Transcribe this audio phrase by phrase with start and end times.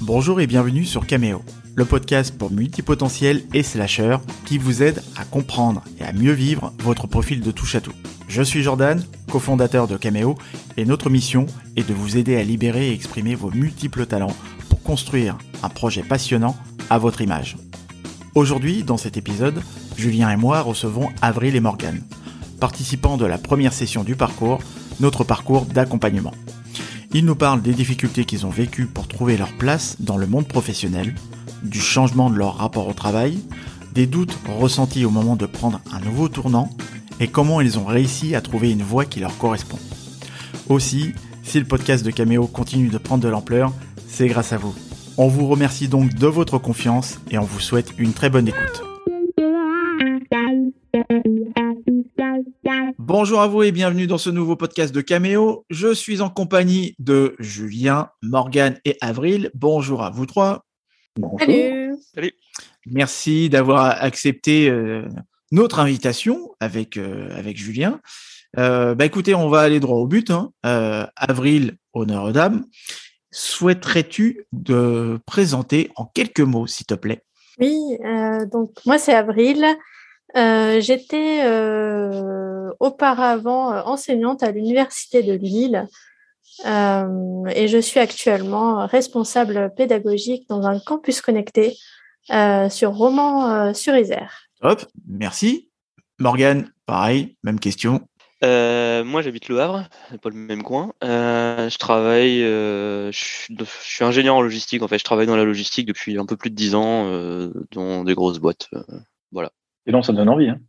[0.00, 1.42] Bonjour et bienvenue sur Cameo,
[1.74, 6.72] le podcast pour multipotentiels et slasheurs qui vous aide à comprendre et à mieux vivre
[6.78, 7.92] votre profil de touche à tout.
[8.28, 10.38] Je suis Jordan, cofondateur de Cameo,
[10.76, 14.36] et notre mission est de vous aider à libérer et exprimer vos multiples talents
[14.68, 16.56] pour construire un projet passionnant
[16.90, 17.56] à votre image.
[18.36, 19.60] Aujourd'hui, dans cet épisode,
[19.96, 22.04] Julien et moi recevons Avril et Morgane,
[22.60, 24.60] participants de la première session du parcours,
[25.00, 26.34] notre parcours d'accompagnement.
[27.14, 30.46] Ils nous parlent des difficultés qu'ils ont vécues pour trouver leur place dans le monde
[30.46, 31.14] professionnel,
[31.62, 33.38] du changement de leur rapport au travail,
[33.94, 36.70] des doutes ressentis au moment de prendre un nouveau tournant
[37.18, 39.78] et comment ils ont réussi à trouver une voie qui leur correspond.
[40.68, 43.72] Aussi, si le podcast de Cameo continue de prendre de l'ampleur,
[44.06, 44.74] c'est grâce à vous.
[45.16, 48.82] On vous remercie donc de votre confiance et on vous souhaite une très bonne écoute.
[53.08, 55.64] Bonjour à vous et bienvenue dans ce nouveau podcast de Caméo.
[55.70, 59.50] Je suis en compagnie de Julien, Morgane et Avril.
[59.54, 60.66] Bonjour à vous trois.
[61.16, 61.40] Bonjour.
[61.40, 61.96] Salut.
[62.14, 62.32] Salut.
[62.84, 65.08] Merci d'avoir accepté euh,
[65.52, 68.02] notre invitation avec, euh, avec Julien.
[68.58, 70.30] Euh, bah écoutez, on va aller droit au but.
[70.30, 70.52] Hein.
[70.66, 72.66] Euh, Avril, honneur aux dames.
[73.30, 77.22] Souhaiterais-tu de présenter en quelques mots, s'il te plaît?
[77.58, 79.64] Oui, euh, donc moi c'est Avril.
[80.36, 85.86] Euh, J'étais euh, auparavant euh, enseignante à l'Université de Lille
[86.66, 91.76] euh, et je suis actuellement responsable pédagogique dans un campus connecté
[92.30, 94.48] euh, sur Romans-sur-Isère.
[94.62, 95.70] Hop, merci.
[96.18, 98.06] Morgane, pareil, même question.
[98.44, 99.88] Euh, moi, j'habite Le Havre,
[100.22, 100.92] pas le même coin.
[101.02, 104.82] Euh, je travaille, euh, je, suis, je suis ingénieur en logistique.
[104.82, 107.50] En fait, je travaille dans la logistique depuis un peu plus de dix ans, euh,
[107.72, 108.68] dans des grosses boîtes.
[108.74, 108.82] euh,
[109.32, 109.50] voilà.
[109.88, 110.50] Et non, ça donne envie.
[110.50, 110.60] Hein.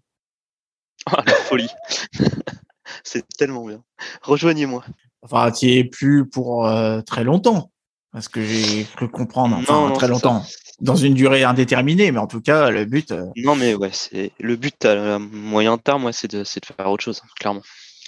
[1.06, 1.70] Ah, la folie.
[3.04, 3.84] C'est tellement bien.
[4.24, 4.84] Rejoignez-moi.
[5.22, 7.72] Enfin, tu es plus pour euh, très longtemps,
[8.12, 10.44] parce que j'ai cru comprendre, enfin Non, non, très longtemps,
[10.80, 14.32] dans une durée indéterminée, mais en tout cas, le but, euh, Non, mais ouais, c'est
[14.40, 17.62] le but à moyen terme, ouais, c'est de, faire autre chose, clairement,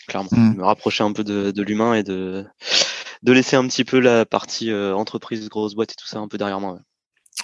[0.07, 0.55] clairement, Mm.
[0.55, 2.45] me rapprocher un peu de, de l'humain et de
[3.23, 6.27] de laisser un petit peu la partie euh, entreprise, grosse boîte et tout ça un
[6.27, 6.73] peu derrière moi.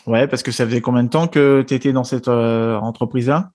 [0.08, 0.14] ouais.
[0.14, 3.52] ouais, parce que ça faisait combien de temps que tu étais dans cette euh, entreprise-là?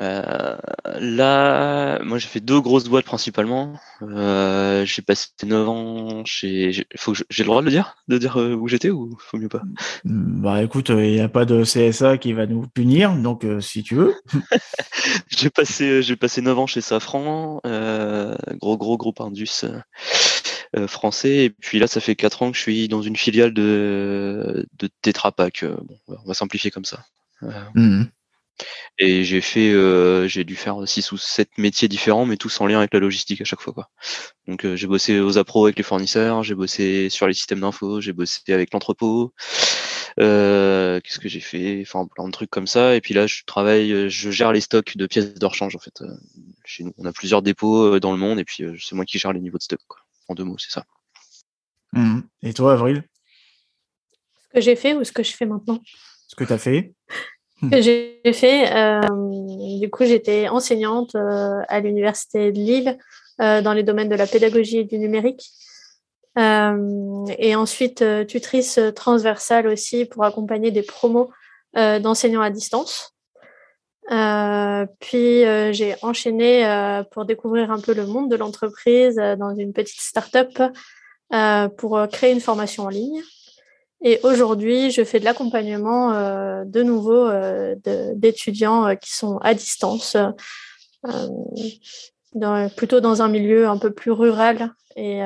[0.00, 0.56] Euh,
[1.00, 3.74] là, moi j'ai fait deux grosses boîtes principalement.
[4.02, 6.72] Euh, j'ai passé 9 ans chez.
[6.72, 8.90] j'ai- Faut que je- j'ai le droit de le dire, de dire euh, où j'étais
[8.90, 9.62] ou faut mieux pas?
[10.04, 13.82] Bah écoute, il n'y a pas de CSA qui va nous punir, donc euh, si
[13.82, 14.14] tu veux.
[15.28, 17.60] J'ai passé, j'ai passé 9 ans chez Safran,
[18.60, 19.64] gros gros groupe Indus
[20.86, 21.44] français.
[21.44, 24.88] Et puis là, ça fait 4 ans que je suis dans une filiale de, de
[25.02, 25.64] Tetra Pak.
[25.64, 27.04] bon, on va simplifier comme ça.
[27.74, 28.08] Mhm.
[28.98, 32.66] Et j'ai fait, euh, j'ai dû faire 6 ou 7 métiers différents, mais tous en
[32.66, 33.72] lien avec la logistique à chaque fois.
[33.72, 33.90] Quoi.
[34.46, 38.00] Donc euh, j'ai bossé aux appros avec les fournisseurs, j'ai bossé sur les systèmes d'info,
[38.00, 39.32] j'ai bossé avec l'entrepôt.
[40.20, 41.80] Euh, Qu'est-ce que j'ai fait?
[41.82, 42.94] Enfin plein de trucs comme ça.
[42.94, 46.02] Et puis là, je travaille, je gère les stocks de pièces de rechange en fait.
[46.64, 49.32] Chez nous, on a plusieurs dépôts dans le monde, et puis c'est moi qui gère
[49.32, 49.80] les niveaux de stock.
[49.88, 50.00] Quoi.
[50.28, 50.84] En deux mots, c'est ça.
[51.94, 52.22] Mhm.
[52.42, 53.04] Et toi, Avril,
[54.42, 55.80] Ce que j'ai fait ou ce que je fais maintenant?
[56.28, 56.94] Ce que tu as fait?
[57.70, 59.00] Que j'ai fait, euh,
[59.78, 62.98] du coup j'étais enseignante euh, à l'Université de Lille
[63.40, 65.50] euh, dans les domaines de la pédagogie et du numérique.
[66.36, 71.30] Et ensuite tutrice transversale aussi pour accompagner des promos
[71.74, 73.14] d'enseignants à distance.
[74.08, 75.42] Puis
[75.74, 80.48] j'ai enchaîné pour découvrir un peu le monde de l'entreprise dans une petite start-up
[81.76, 83.22] pour créer une formation en ligne.
[84.04, 87.76] Et aujourd'hui, je fais de l'accompagnement euh, de nouveau euh,
[88.16, 90.16] d'étudiants euh, qui sont à distance,
[92.76, 95.22] plutôt dans un milieu un peu plus rural et,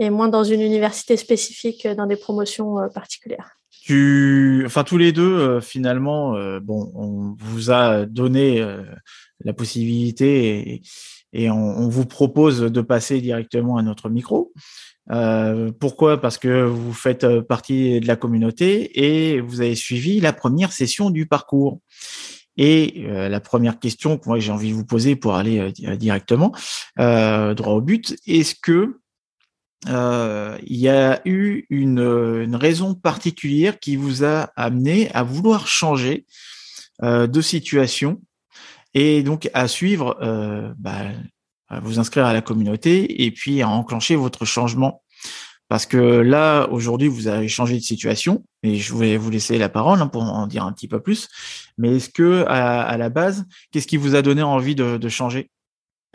[0.00, 3.50] moins dans une université spécifique dans des promotions particulières.
[3.70, 8.64] tu, enfin tous les deux, finalement, bon, on vous a donné
[9.44, 10.82] la possibilité
[11.32, 14.52] et on, on vous propose de passer directement à notre micro.
[15.10, 16.20] Euh, pourquoi?
[16.20, 20.72] Parce que vous faites euh, partie de la communauté et vous avez suivi la première
[20.72, 21.80] session du parcours.
[22.58, 25.70] Et euh, la première question que moi j'ai envie de vous poser pour aller euh,
[25.70, 26.52] di- directement
[26.98, 28.98] euh, droit au but, est-ce que
[29.88, 35.68] euh, il y a eu une, une raison particulière qui vous a amené à vouloir
[35.68, 36.26] changer
[37.00, 38.20] de situation?
[38.94, 41.02] Et donc à suivre, euh, bah,
[41.68, 45.02] à vous inscrire à la communauté et puis à enclencher votre changement.
[45.68, 49.68] Parce que là, aujourd'hui, vous avez changé de situation et je vais vous laisser la
[49.68, 51.28] parole hein, pour en dire un petit peu plus.
[51.76, 55.50] Mais est-ce que à, la base, qu'est-ce qui vous a donné envie de, changer?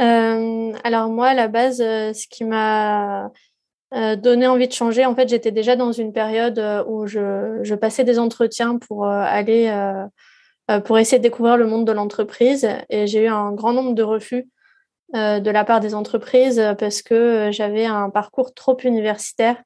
[0.02, 3.30] Euh, alors moi, à la base, euh, ce qui m'a
[4.18, 5.06] donné envie de changer.
[5.06, 9.70] En fait, j'étais déjà dans une période où je passais des entretiens pour aller
[10.82, 12.68] pour essayer de découvrir le monde de l'entreprise.
[12.90, 14.48] Et j'ai eu un grand nombre de refus
[15.14, 19.62] de la part des entreprises parce que j'avais un parcours trop universitaire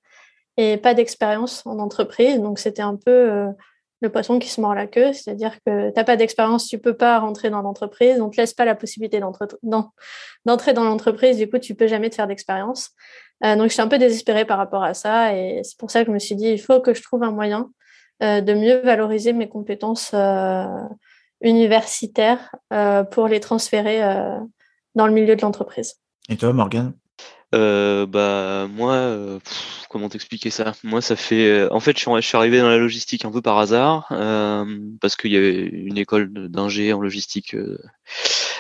[0.58, 2.40] et pas d'expérience en entreprise.
[2.42, 3.48] Donc, c'était un peu
[4.02, 6.96] le poisson qui se mord la queue, c'est-à-dire que tu n'as pas d'expérience, tu peux
[6.96, 11.58] pas rentrer dans l'entreprise, on te laisse pas la possibilité d'entrer dans l'entreprise, du coup
[11.58, 12.92] tu peux jamais te faire d'expérience.
[13.44, 15.36] Euh, donc j'étais un peu désespérée par rapport à ça.
[15.36, 17.32] Et c'est pour ça que je me suis dit il faut que je trouve un
[17.32, 17.77] moyen euh,
[18.22, 20.66] de mieux valoriser mes compétences euh,
[21.42, 22.56] universitaires
[23.12, 24.02] pour les transférer
[24.96, 26.02] dans le milieu de l'entreprise.
[26.30, 26.94] Et toi, Morgane?
[27.56, 29.40] Euh, bah moi, euh,
[29.90, 30.74] comment t'expliquer ça?
[30.84, 31.50] Moi, ça fait.
[31.50, 34.66] Euh, en fait, je suis, arrivé dans la logistique un peu par hasard euh,
[35.00, 37.56] parce qu'il y avait une école d'ingé en logistique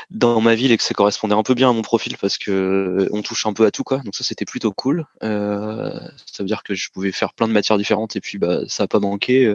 [0.09, 3.09] dans ma ville et que ça correspondait un peu bien à mon profil parce que
[3.11, 3.97] on touche un peu à tout quoi.
[3.99, 5.05] Donc ça, c'était plutôt cool.
[5.21, 8.83] ça veut dire que je pouvais faire plein de matières différentes et puis bah ça
[8.83, 9.53] a pas manqué.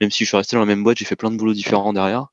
[0.00, 1.92] même si je suis resté dans la même boîte, j'ai fait plein de boulots différents
[1.92, 2.26] derrière.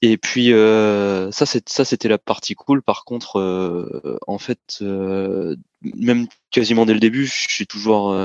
[0.00, 2.82] Et puis euh, ça, c'était la partie cool.
[2.82, 8.16] Par contre, euh, en fait, euh, même quasiment dès le début, j'ai toujours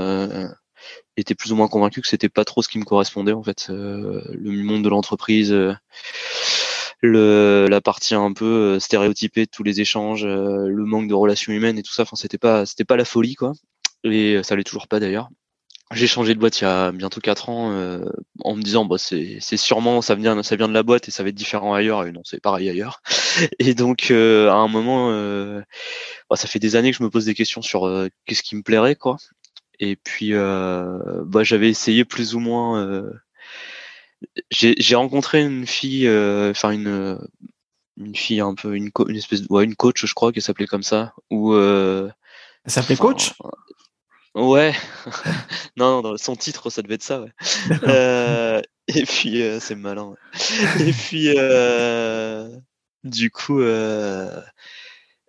[1.17, 3.33] été plus ou moins convaincu que c'était pas trop ce qui me correspondait.
[3.33, 5.51] En fait, le monde de l'entreprise,
[7.01, 11.79] le la partie un peu stéréotypée de tous les échanges, le manque de relations humaines
[11.79, 12.03] et tout ça.
[12.03, 13.53] Enfin, c'était pas c'était pas la folie quoi.
[14.03, 15.29] Et ça l'est toujours pas d'ailleurs.
[15.93, 18.03] J'ai changé de boîte il y a bientôt 4 ans euh,
[18.41, 21.23] en me disant bah c'est sûrement ça vient ça vient de la boîte et ça
[21.23, 22.05] va être différent ailleurs.
[22.05, 23.01] Et non c'est pareil ailleurs.
[23.59, 25.61] Et donc euh, à un moment euh,
[26.29, 27.89] bah, ça fait des années que je me pose des questions sur
[28.25, 29.17] qu'est-ce qui me plairait quoi.
[29.79, 33.03] Et puis bah j'avais essayé plus ou moins
[34.51, 37.19] j'ai rencontré une fille enfin une
[37.97, 40.67] une fille un peu une, une espèce de ouais, une coach je crois qui s'appelait
[40.67, 42.11] comme ça ou elle
[42.67, 43.33] s'appelait coach?
[44.35, 44.73] Ouais,
[45.77, 47.31] non, non, son titre, ça devait être ça, ouais.
[47.83, 50.05] Euh, et puis, euh, c'est malin.
[50.07, 50.87] Ouais.
[50.89, 52.49] Et puis, euh,
[53.03, 54.41] du coup, euh,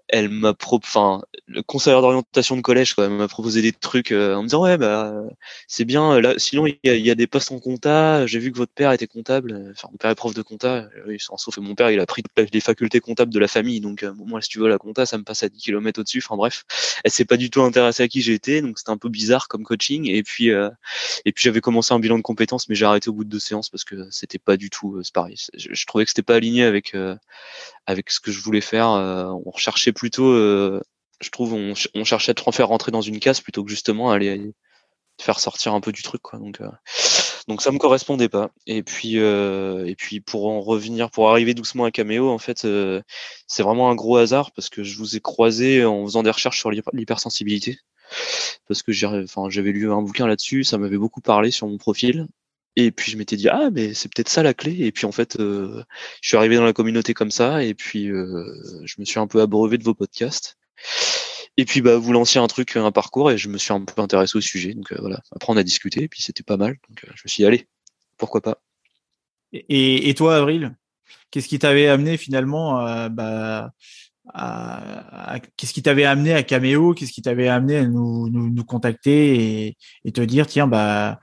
[0.08, 4.34] elle m'a pro enfin le conseiller d'orientation de collège quoi m'a proposé des trucs euh,
[4.34, 5.14] en me disant ouais bah
[5.66, 8.72] c'est bien là sinon il y a, des postes en compta j'ai vu que votre
[8.72, 11.90] père était comptable enfin mon père est prof de compta oui, sauf que mon père
[11.90, 12.22] il a pris
[12.52, 15.16] les facultés comptables de la famille donc euh, moi si tu veux la compta ça
[15.16, 16.64] me passe à 10 km au-dessus enfin bref.
[17.04, 19.64] Elle s'est pas du tout intéressée à qui j'étais donc c'était un peu bizarre comme
[19.64, 20.70] coaching et puis euh,
[21.24, 23.38] et puis j'avais commencé un bilan de compétences mais j'ai arrêté au bout de deux
[23.38, 25.36] séances parce que c'était pas du tout c'est pareil.
[25.54, 26.94] Je, je, trouvais que c'était pas aligné avec
[27.86, 28.90] avec ce que je voulais faire.
[28.90, 30.81] Euh, on recherchait plutôt, euh,
[31.20, 34.52] je trouve, on, cherchait à te faire rentrer dans une case plutôt que justement aller
[35.20, 36.22] faire sortir un peu du truc.
[36.22, 36.38] Quoi.
[36.38, 36.69] Donc, euh,
[37.48, 38.50] donc ça me correspondait pas.
[38.66, 42.66] Et puis, et puis pour en revenir, pour arriver doucement à Cameo, en fait,
[43.46, 46.58] c'est vraiment un gros hasard parce que je vous ai croisé en faisant des recherches
[46.58, 47.78] sur l'hypersensibilité
[48.66, 52.26] parce que j'avais lu un bouquin là-dessus, ça m'avait beaucoup parlé sur mon profil.
[52.76, 54.76] Et puis je m'étais dit ah mais c'est peut-être ça la clé.
[54.81, 55.82] Et puis en fait, euh,
[56.21, 57.62] je suis arrivé dans la communauté comme ça.
[57.62, 58.44] Et puis euh,
[58.85, 60.56] je me suis un peu abreuvé de vos podcasts.
[61.56, 64.03] Et puis bah vous lanciez un truc, un parcours, et je me suis un peu
[64.03, 64.75] intéressé au sujet.
[64.75, 65.21] Donc euh, voilà.
[65.32, 66.76] Après on a discuté, et puis c'était pas mal.
[66.88, 67.69] Donc je me suis dit allez,
[68.17, 68.61] pourquoi pas?
[69.53, 70.75] Et, et toi, Avril,
[71.31, 73.71] qu'est-ce qui t'avait amené finalement bah,
[74.33, 76.95] à, qu'est-ce qui t'avait amené à Cameo?
[76.95, 81.14] Qu'est-ce qui t'avait amené à nous, nous, nous contacter et, te dire tiens bah euh,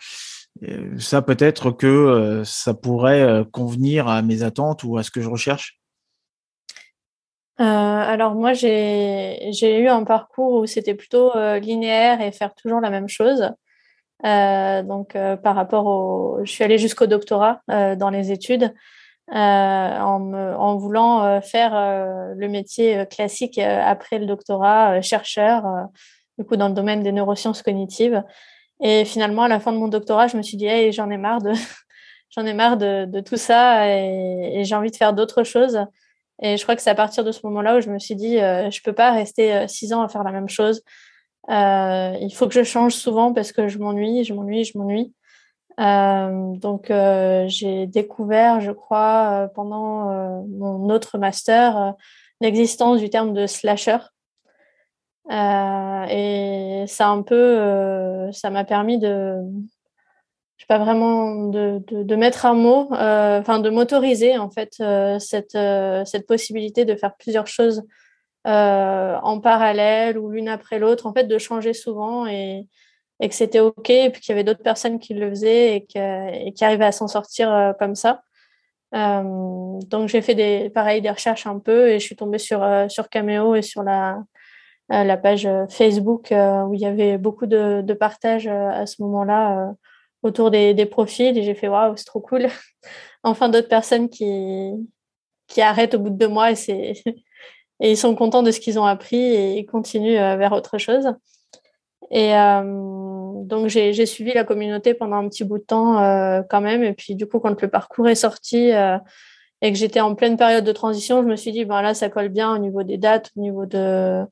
[0.99, 5.21] ça peut-être que euh, ça pourrait euh, convenir à mes attentes ou à ce que
[5.21, 5.77] je recherche
[7.57, 13.07] alors moi j'ai eu un parcours où c'était plutôt linéaire et faire toujours la même
[13.07, 13.51] chose.
[14.23, 18.73] donc par rapport au, je suis allée jusqu'au doctorat dans les études
[19.31, 21.73] en, en, voulant faire
[22.35, 25.63] le métier classique après le doctorat, chercheur,
[26.39, 28.23] du coup dans le domaine des neurosciences cognitives.
[28.81, 31.17] Et finalement, à la fin de mon doctorat, je me suis dit, hey, j'en ai
[31.17, 31.51] marre de,
[32.35, 35.79] j'en ai marre de, tout ça et, j'ai envie de faire d'autres choses.
[36.41, 38.39] Et je crois que c'est à partir de ce moment-là où je me suis dit,
[38.39, 40.81] euh, je peux pas rester euh, six ans à faire la même chose.
[41.49, 45.13] Euh, il faut que je change souvent parce que je m'ennuie, je m'ennuie, je m'ennuie.
[45.79, 46.91] Euh, donc,
[47.47, 51.93] j'ai découvert, je crois, pendant mon autre master,
[52.41, 53.97] l'existence du terme de slasher.
[55.29, 59.35] Euh, et ça un peu, euh, ça m'a permis de,
[60.57, 64.81] je sais pas vraiment de, de, mettre un mot, euh, enfin de m'autoriser en fait
[65.19, 65.57] cette
[66.05, 67.83] cette possibilité de faire plusieurs choses
[68.45, 72.67] en parallèle ou l'une après l'autre, en fait de changer souvent et
[73.19, 75.85] et que c'était ok et puis qu'il y avait d'autres personnes qui le faisaient et,
[75.85, 78.23] que, et qui arrivaient à s'en sortir comme ça.
[78.93, 83.09] donc j'ai fait des pareil des recherches un peu et je suis tombée sur sur
[83.09, 84.17] Cameo et sur la
[84.91, 89.73] la page Facebook où il y avait beaucoup de, de partages à ce moment-là
[90.21, 92.47] autour des, des, profils et j'ai fait waouh, c'est trop cool.
[93.23, 94.71] enfin, d'autres personnes qui,
[95.47, 96.93] qui arrêtent au bout de deux mois et, c'est
[97.79, 101.07] et ils sont contents de ce qu'ils ont appris et ils continuent vers autre chose.
[102.11, 105.95] Et donc, j'ai suivi la communauté pendant un petit bout de temps
[106.49, 106.83] quand même.
[106.83, 108.71] Et puis, du coup, quand le parcours est sorti,
[109.61, 112.09] et que j'étais en pleine période de transition, je me suis dit, ben là, ça
[112.09, 114.23] colle bien au niveau des dates, au niveau de,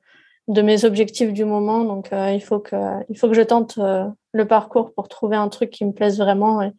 [0.50, 1.84] de mes objectifs du moment.
[1.84, 2.76] Donc, euh, il, faut que,
[3.08, 6.18] il faut que je tente euh, le parcours pour trouver un truc qui me plaise
[6.18, 6.72] vraiment et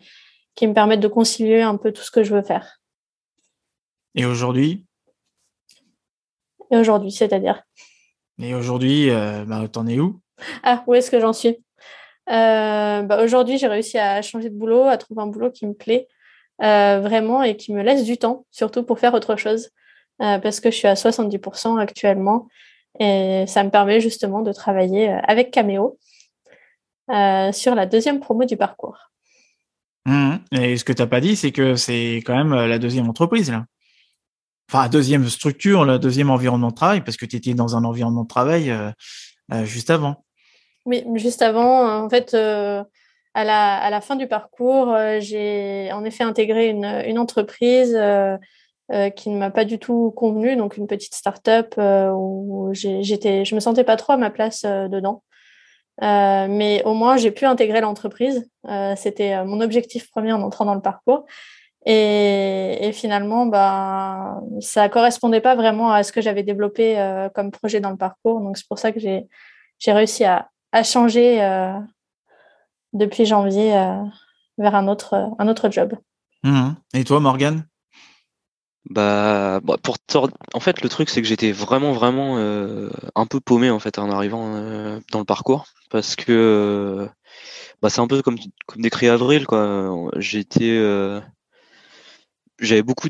[0.55, 2.79] qui me permette de concilier un peu tout ce que je veux faire.
[4.15, 4.85] Et aujourd'hui?
[6.69, 7.63] Et aujourd'hui, c'est-à-dire?
[8.39, 10.19] Et aujourd'hui, euh, bah, t'en es où?
[10.63, 11.57] Ah, où est-ce que j'en suis?
[12.27, 16.07] Bah, Aujourd'hui, j'ai réussi à changer de boulot, à trouver un boulot qui me plaît.
[16.61, 19.69] Euh, vraiment et qui me laisse du temps, surtout pour faire autre chose,
[20.21, 22.47] euh, parce que je suis à 70% actuellement
[23.01, 25.97] et ça me permet justement de travailler euh, avec Cameo
[27.51, 28.97] sur la deuxième promo du parcours.
[30.05, 30.35] Mmh.
[30.53, 33.51] Et ce que tu n'as pas dit, c'est que c'est quand même la deuxième entreprise,
[33.51, 33.65] là.
[34.69, 37.83] Enfin, la deuxième structure, le deuxième environnement de travail, parce que tu étais dans un
[37.83, 38.73] environnement de travail
[39.63, 40.23] juste avant.
[40.85, 42.33] Oui, juste avant, en fait,
[43.33, 47.97] à la, à la fin du parcours, euh, j'ai en effet intégré une, une entreprise
[48.89, 53.45] euh, euh, qui ne m'a pas du tout convenu, donc une petite start-up où j'étais,
[53.45, 55.23] je me sentais pas trop à ma place dedans.
[56.01, 58.49] mais au moins, j'ai pu intégrer l'entreprise.
[58.95, 61.25] C'était mon objectif premier en entrant dans le parcours.
[61.85, 66.95] Et, finalement, bah, ça correspondait pas vraiment à ce que j'avais développé
[67.33, 68.41] comme projet dans le parcours.
[68.41, 69.27] Donc, c'est pour ça que j'ai,
[69.87, 71.39] réussi à, à changer
[72.93, 74.03] depuis janvier euh,
[74.57, 75.95] vers un autre, un autre job.
[76.43, 76.71] Mmh.
[76.93, 77.65] Et toi, Morgane?
[78.89, 79.97] Bah, bah, pour
[80.53, 83.99] en fait le truc c'est que j'étais vraiment vraiment euh, un peu paumé en fait
[83.99, 85.65] en arrivant euh, dans le parcours.
[85.89, 87.07] Parce que
[87.81, 90.09] bah, c'est un peu comme comme décrit Avril quoi.
[90.17, 90.79] J'étais
[92.59, 93.09] j'avais beaucoup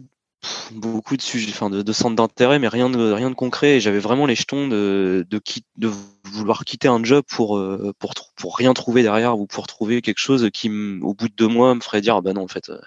[0.72, 3.78] de beaucoup de sujets, enfin de, centres d'intérêt, mais rien de rien de concret.
[3.78, 5.42] Et j'avais vraiment les jetons de de,
[5.78, 5.92] de
[6.26, 10.20] vouloir quitter un job pour euh, pour pour rien trouver derrière ou pour trouver quelque
[10.20, 10.70] chose qui,
[11.02, 12.80] au bout de deux mois, me ferait dire ah bah non en fait euh,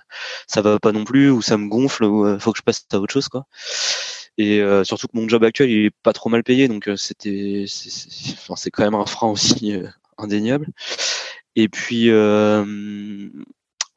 [0.47, 2.87] ça va pas non plus ou ça me gonfle ou euh, faut que je passe
[2.93, 3.47] à autre chose quoi.
[4.37, 8.71] Et surtout que mon job actuel il est pas trop mal payé, donc c'était c'est
[8.73, 9.75] quand même un frein aussi
[10.19, 10.67] indéniable.
[11.55, 12.11] Et puis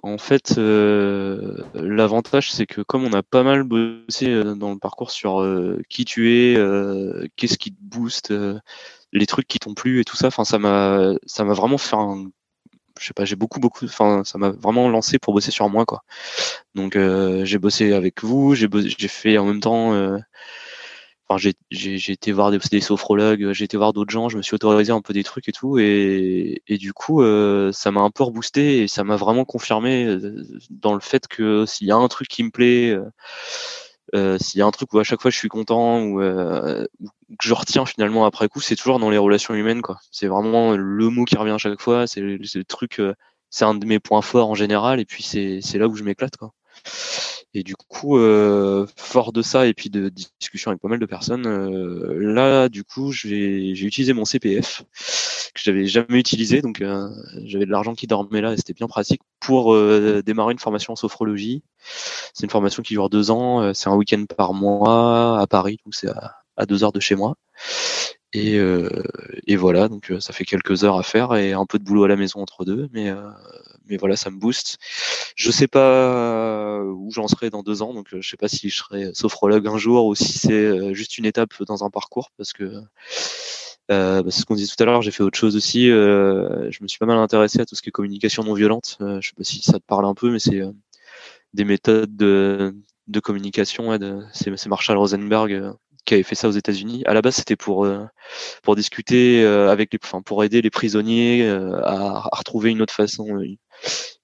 [0.07, 4.79] en fait, euh, l'avantage, c'est que comme on a pas mal bossé euh, dans le
[4.79, 6.55] parcours sur euh, qui tu es,
[7.35, 8.33] qu'est-ce qui te booste,
[9.11, 11.95] les trucs qui t'ont plu et tout ça, enfin, ça m'a, ça m'a vraiment fait
[11.95, 12.29] un,
[12.99, 15.85] je sais pas, j'ai beaucoup, beaucoup, enfin, ça m'a vraiment lancé pour bosser sur moi,
[15.85, 16.03] quoi.
[16.75, 16.97] Donc,
[17.43, 19.93] j'ai bossé avec vous, j'ai, j'ai fait en même temps
[21.29, 24.55] Enfin, j'ai été voir des, des sophrologues, j'ai été voir d'autres gens, je me suis
[24.55, 28.11] autorisé un peu des trucs et tout, et, et du coup, euh, ça m'a un
[28.11, 31.97] peu reboosté et ça m'a vraiment confirmé euh, dans le fait que s'il y a
[31.97, 33.03] un truc qui me plaît, euh,
[34.15, 36.87] euh s'il y a un truc où à chaque fois je suis content ou que
[37.41, 39.99] je retiens finalement après coup, c'est toujours dans les relations humaines, quoi.
[40.11, 43.01] C'est vraiment le mot qui revient à chaque fois, c'est le, truc,
[43.49, 46.37] c'est un de mes points forts en général, et puis c'est là où je m'éclate,
[46.37, 46.53] quoi.
[47.53, 51.05] Et du coup, euh, fort de ça et puis de discussions avec pas mal de
[51.05, 54.83] personnes, euh, là, du coup, j'ai utilisé mon CPF
[55.55, 57.09] que j'avais jamais utilisé, donc euh,
[57.45, 59.75] j'avais de l'argent qui dormait là et c'était bien pratique pour
[60.23, 61.63] démarrer une formation en sophrologie.
[62.33, 65.95] C'est une formation qui dure deux ans, c'est un week-end par mois à Paris, donc
[65.95, 67.35] c'est à, à, deux heures de chez moi.
[68.33, 68.59] Et,
[69.47, 72.07] et voilà, donc ça fait quelques heures à faire et un peu de boulot à
[72.07, 73.11] la maison entre deux, mais
[73.89, 74.77] mais voilà, ça me booste.
[75.35, 78.77] Je sais pas où j'en serai dans deux ans, donc je sais pas si je
[78.77, 82.83] serai sophrologue un jour ou si c'est juste une étape dans un parcours, parce que
[83.89, 85.89] euh, bah, c'est ce qu'on disait tout à l'heure, j'ai fait autre chose aussi.
[85.89, 88.97] Euh, je me suis pas mal intéressé à tout ce qui est communication non violente.
[89.01, 90.61] Euh, je sais pas si ça te parle un peu, mais c'est
[91.53, 92.75] des méthodes de,
[93.07, 93.89] de communication.
[93.89, 93.99] Ouais,
[94.33, 95.73] c'est Marshall Rosenberg
[96.07, 97.03] qui avait fait ça aux États-Unis.
[97.05, 97.87] À la base, c'était pour
[98.63, 103.39] pour discuter avec les, enfin pour aider les prisonniers à, à, retrouver une autre façon,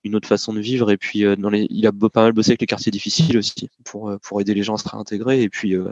[0.04, 0.92] une autre façon de vivre.
[0.92, 3.70] Et puis, euh, dans les, il a pas mal bossé avec les quartiers difficiles aussi
[3.84, 5.42] pour, euh, pour aider les gens à se réintégrer.
[5.42, 5.92] Et puis, euh,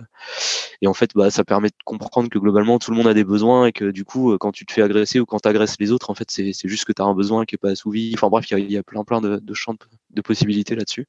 [0.81, 3.23] et en fait, bah, ça permet de comprendre que globalement, tout le monde a des
[3.23, 5.91] besoins et que du coup, quand tu te fais agresser ou quand tu agresses les
[5.91, 8.11] autres, en fait, c'est juste que tu as un besoin qui est pas assouvi.
[8.15, 9.75] Enfin bref, il y, a, plein, plein de, de champs
[10.09, 11.07] de, possibilités là-dessus.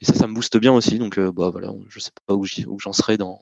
[0.00, 0.98] Et ça, ça me booste bien aussi.
[0.98, 3.40] Donc, bah voilà, je sais pas où j'en serai dans,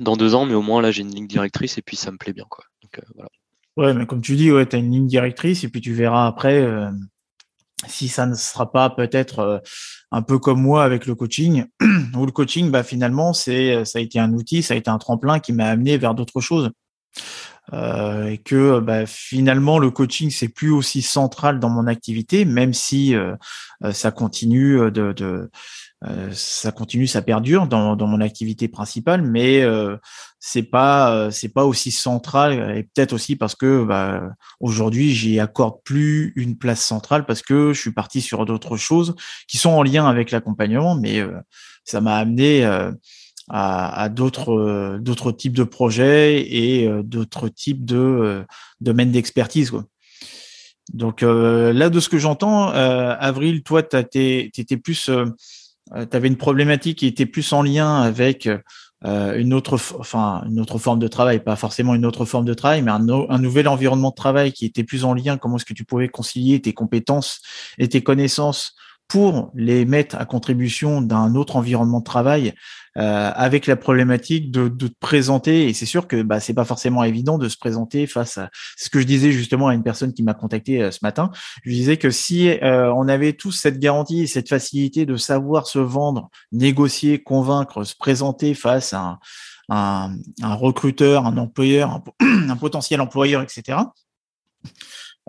[0.00, 2.16] dans deux ans, mais au moins là, j'ai une ligne directrice et puis ça me
[2.16, 2.64] plaît bien, quoi.
[3.14, 3.30] Voilà.
[3.76, 6.62] Ouais, mais comme tu dis, tu as une ligne directrice et puis tu verras après
[7.88, 9.58] si ça ne sera pas peut-être euh,
[10.10, 11.64] un peu comme moi avec le coaching,
[12.16, 15.40] où le coaching, bah, finalement, ça a été un outil, ça a été un tremplin
[15.40, 16.70] qui m'a amené vers d'autres choses.
[17.72, 22.74] Euh, et que bah, finalement le coaching c'est plus aussi central dans mon activité, même
[22.74, 23.36] si euh,
[23.84, 25.50] euh, ça continue de, de
[26.32, 29.64] ça continue, ça perdure dans, dans mon activité principale, mais
[30.40, 34.20] c'est pas c'est pas aussi central et peut-être aussi parce que bah,
[34.58, 39.14] aujourd'hui j'y accorde plus une place centrale parce que je suis parti sur d'autres choses
[39.46, 41.24] qui sont en lien avec l'accompagnement, mais
[41.84, 42.68] ça m'a amené
[43.48, 48.42] à, d'autres euh, d'autres types de projets et euh, d'autres types de euh,
[48.80, 49.72] domaines d'expertise.
[50.92, 56.98] Donc là, de ce que j'entends, Avril, toi, tu étais plus, tu avais une problématique
[56.98, 58.48] qui était plus en lien avec
[59.04, 62.82] une autre, enfin une autre forme de travail, pas forcément une autre forme de travail,
[62.82, 65.38] mais un, un nouvel environnement de travail qui était plus en lien.
[65.38, 67.40] Comment est-ce que tu pouvais concilier tes compétences
[67.78, 68.74] et tes connaissances
[69.12, 72.52] pour les mettre à contribution d'un autre environnement de travail euh,
[72.94, 75.68] avec la problématique de, de te présenter.
[75.68, 78.90] Et c'est sûr que bah, c'est pas forcément évident de se présenter face à ce
[78.90, 81.30] que je disais justement à une personne qui m'a contacté euh, ce matin.
[81.64, 85.66] Je disais que si euh, on avait tous cette garantie et cette facilité de savoir
[85.66, 89.18] se vendre, négocier, convaincre, se présenter face à
[89.68, 92.02] un, un, recruteur, un employeur, un,
[92.50, 93.78] un potentiel employeur, etc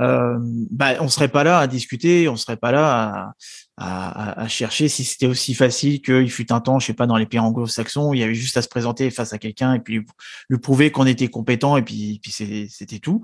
[0.02, 0.38] euh,
[0.72, 3.34] bah, on serait pas là à discuter, on serait pas là
[3.78, 7.18] à, à, chercher si c'était aussi facile qu'il fut un temps, je sais pas, dans
[7.18, 10.06] les pays anglo-saxons, il y avait juste à se présenter face à quelqu'un et puis
[10.50, 13.22] lui, prouver qu'on était compétent et puis, puis c'était tout.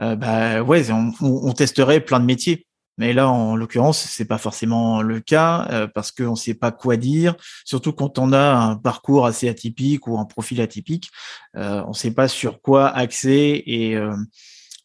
[0.00, 2.66] Euh, bah ouais, on, on, testerait plein de métiers.
[2.98, 6.72] Mais là, en l'occurrence, c'est pas forcément le cas euh, parce qu'on ne sait pas
[6.72, 7.34] quoi dire.
[7.64, 11.10] Surtout quand on a un parcours assez atypique ou un profil atypique,
[11.56, 13.96] euh, on ne sait pas sur quoi axer et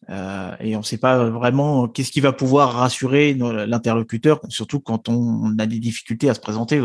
[0.10, 5.10] euh, et on ne sait pas vraiment qu'est-ce qui va pouvoir rassurer l'interlocuteur, surtout quand
[5.10, 6.82] on, a des difficultés à se présenter.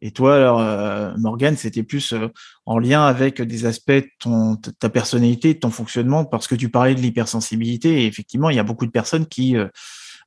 [0.00, 2.28] Et toi, alors, euh, Morgane, c'était plus euh,
[2.64, 6.94] en lien avec des aspects de ta personnalité, de ton fonctionnement, parce que tu parlais
[6.94, 8.02] de l'hypersensibilité.
[8.02, 9.56] Et effectivement, il y a beaucoup de personnes qui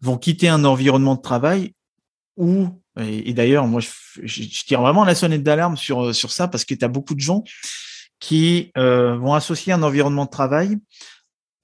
[0.02, 1.74] vont quitter un environnement de travail
[2.38, 2.68] où,
[3.00, 3.90] et, d'ailleurs, moi, je,
[4.24, 7.20] je, tire vraiment la sonnette d'alarme sur, sur ça, parce que tu as beaucoup de
[7.20, 7.44] gens
[8.20, 10.78] qui vont associer un environnement de travail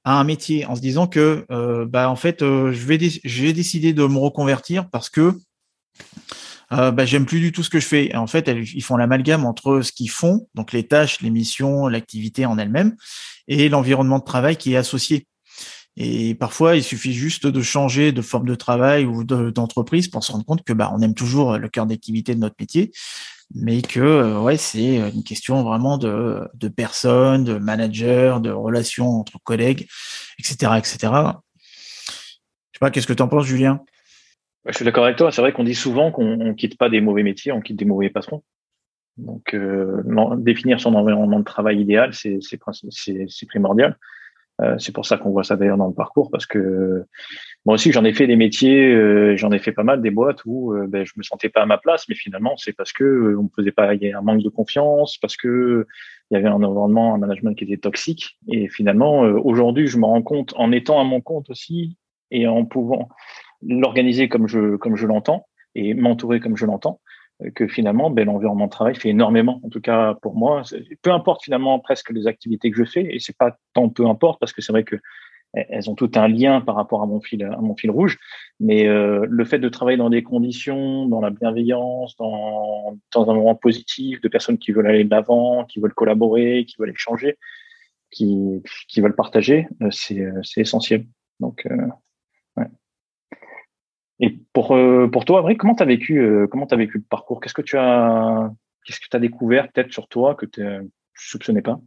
[0.07, 3.51] à un métier en se disant que euh, bah en fait euh, je vais j'ai
[3.51, 5.33] décidé de me reconvertir parce que
[6.71, 8.15] euh, bah, j'aime plus du tout ce que je fais.
[8.15, 12.45] En fait, ils font l'amalgame entre ce qu'ils font, donc les tâches, les missions, l'activité
[12.45, 12.95] en elle-même,
[13.47, 15.27] et l'environnement de travail qui est associé.
[15.95, 20.31] Et parfois, il suffit juste de changer de forme de travail ou d'entreprise pour se
[20.31, 22.91] rendre compte que bah, on aime toujours le cœur d'activité de notre métier,
[23.53, 29.07] mais que euh, ouais, c'est une question vraiment de, de personnes, de managers, de relations
[29.07, 29.87] entre collègues,
[30.39, 30.97] etc., etc.
[31.03, 33.81] Je sais pas, qu'est-ce que tu en penses, Julien?
[34.65, 35.31] Je suis d'accord avec toi.
[35.31, 37.85] C'est vrai qu'on dit souvent qu'on ne quitte pas des mauvais métiers, on quitte des
[37.85, 38.43] mauvais patrons.
[39.17, 40.03] Donc, euh,
[40.37, 42.39] définir son environnement de travail idéal, c'est
[43.47, 43.97] primordial.
[44.61, 47.05] Euh, c'est pour ça qu'on voit ça d'ailleurs dans le parcours, parce que
[47.65, 50.39] moi aussi j'en ai fait des métiers, euh, j'en ai fait pas mal des boîtes
[50.45, 53.35] où euh, ben, je me sentais pas à ma place, mais finalement c'est parce que
[53.37, 55.85] on me faisait pas, il y a un manque de confiance, parce que
[56.31, 58.37] il y avait un environnement, un management qui était toxique.
[58.47, 61.97] Et finalement aujourd'hui je me rends compte en étant à mon compte aussi
[62.31, 63.09] et en pouvant
[63.61, 66.99] l'organiser comme je comme je l'entends et m'entourer comme je l'entends,
[67.55, 69.59] que finalement, ben, l'environnement de travail fait énormément.
[69.63, 70.63] En tout cas, pour moi,
[71.01, 74.39] peu importe finalement presque les activités que je fais, et c'est pas tant peu importe
[74.39, 74.95] parce que c'est vrai que
[75.55, 78.17] eh, elles ont tout un lien par rapport à mon fil, à mon fil rouge.
[78.59, 83.33] Mais euh, le fait de travailler dans des conditions, dans la bienveillance, dans, dans un
[83.33, 87.37] moment positif, de personnes qui veulent aller de l'avant, qui veulent collaborer, qui veulent échanger,
[88.11, 91.05] qui, qui veulent partager, euh, c'est, euh, c'est essentiel.
[91.39, 92.06] Donc, et
[94.57, 97.39] pour, euh, pour toi, Avril, comment tu as vécu euh, comment vécu le parcours?
[97.39, 98.49] Qu'est-ce que tu as
[98.83, 100.81] qu'est-ce que as découvert peut-être sur toi que tu ne
[101.13, 101.79] soupçonnais pas?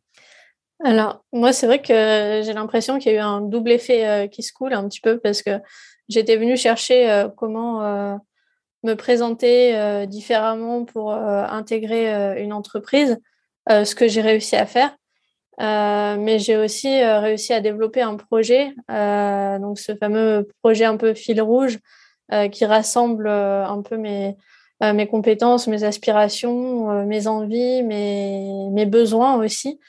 [0.84, 4.28] Alors, moi, c'est vrai que j'ai l'impression qu'il y a eu un double effet euh,
[4.28, 5.58] qui se coule un petit peu parce que
[6.08, 7.80] j'étais venue chercher comment
[8.84, 13.18] me présenter différemment pour intégrer une entreprise,
[13.68, 14.96] ce que j'ai réussi à faire.
[15.58, 21.40] mais j'ai aussi réussi à développer un projet, donc ce fameux projet un peu fil
[21.40, 21.78] rouge,
[22.48, 24.36] qui rassemble euh, un peu mes,
[24.82, 29.80] euh, mes compétences, mes aspirations, mes envies, mes, mes besoins aussi.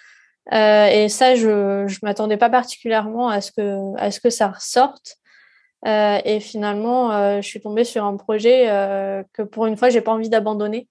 [0.52, 5.18] et ça, je ne m'attendais pas particulièrement à ce que, à ce que ça ressorte.
[5.86, 8.66] et finalement, je suis tombée sur un projet
[9.34, 10.90] que pour une fois, j'ai pas envie d'abandonner.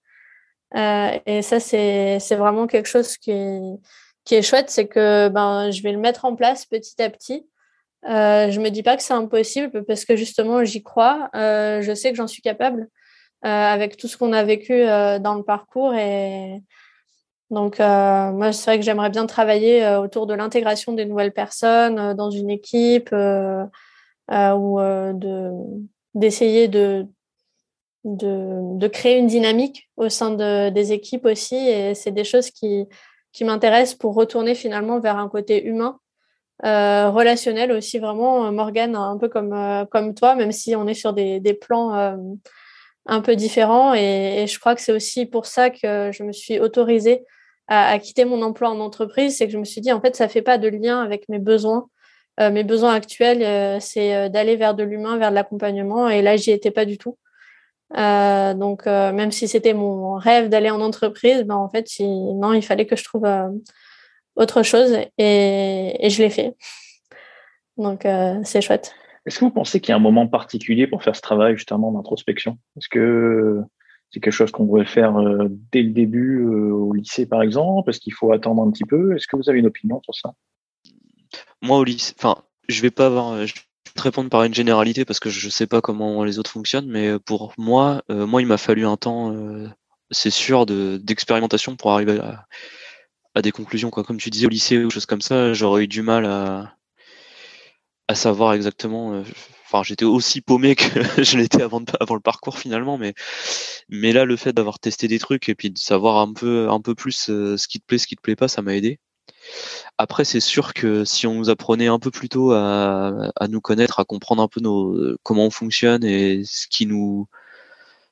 [0.74, 3.60] et ça, c'est vraiment quelque chose qui est,
[4.24, 7.46] qui est chouette, c'est que ben, je vais le mettre en place petit à petit.
[8.08, 11.30] Euh, je me dis pas que c'est impossible parce que justement j'y crois.
[11.34, 12.88] Euh, je sais que j'en suis capable
[13.44, 16.62] euh, avec tout ce qu'on a vécu euh, dans le parcours et
[17.50, 22.30] Donc, moi, c'est vrai que j'aimerais bien travailler autour de l'intégration des nouvelles personnes dans
[22.30, 23.14] une équipe ou
[24.28, 25.50] de,
[26.14, 27.06] d'essayer de,
[28.04, 31.56] de, de, créer une dynamique au sein de, des équipes aussi.
[31.56, 32.86] Et c'est des choses qui,
[33.32, 36.09] qui m'intéressent pour retourner finalement vers un côté humain, euh,
[36.62, 38.46] relationnel aussi, vraiment.
[38.46, 41.54] Euh, Morgane, un peu comme, euh, comme toi, même si on est sur des, des
[41.54, 42.16] plans euh,
[43.06, 43.94] un peu différents.
[43.94, 47.24] Et, et je crois que c'est aussi pour ça que je me suis autorisée
[47.68, 49.38] à, à, quitter mon emploi en entreprise.
[49.38, 51.38] C'est que je me suis dit, en fait, ça fait pas de lien avec mes
[51.38, 51.88] besoins.
[52.40, 56.08] Euh, mes besoins actuels, c'est d'aller vers de l'humain, vers de l'accompagnement.
[56.08, 57.16] Et là, j'y étais pas du tout.
[57.96, 62.52] Euh, donc, euh, même si c'était mon rêve d'aller en entreprise, ben, en fait, non,
[62.52, 63.48] il fallait que je trouve euh,
[64.40, 66.56] autre chose et, et je l'ai fait.
[67.76, 68.94] Donc, euh, c'est chouette.
[69.26, 71.92] Est-ce que vous pensez qu'il y a un moment particulier pour faire ce travail justement
[71.92, 72.58] d'introspection?
[72.76, 73.60] Est-ce que
[74.10, 75.14] c'est quelque chose qu'on devrait faire
[75.72, 77.90] dès le début au lycée, par exemple?
[77.90, 79.14] Est-ce qu'il faut attendre un petit peu?
[79.14, 80.32] Est-ce que vous avez une opinion sur ça?
[81.62, 83.54] Moi, au lycée, enfin, je vais pas avoir, je
[83.94, 87.18] te répondre par une généralité parce que je sais pas comment les autres fonctionnent, mais
[87.18, 89.68] pour moi, euh, moi, il m'a fallu un temps, euh,
[90.10, 92.46] c'est sûr, d'expérimentation pour arriver à,
[93.34, 93.90] à, des conclusions.
[93.90, 94.04] Quoi.
[94.04, 96.76] Comme tu disais au lycée ou choses comme ça, j'aurais eu du mal à,
[98.08, 99.14] à savoir exactement.
[99.14, 99.22] Euh,
[99.66, 100.82] enfin, j'étais aussi paumé que
[101.22, 103.14] je l'étais avant, avant le parcours finalement, mais,
[103.88, 106.80] mais là, le fait d'avoir testé des trucs et puis de savoir un peu, un
[106.80, 108.98] peu plus ce qui te plaît, ce qui te plaît pas, ça m'a aidé.
[109.98, 113.60] Après, c'est sûr que si on nous apprenait un peu plus tôt à, à, nous
[113.60, 117.28] connaître, à comprendre un peu nos, comment on fonctionne et ce qui nous,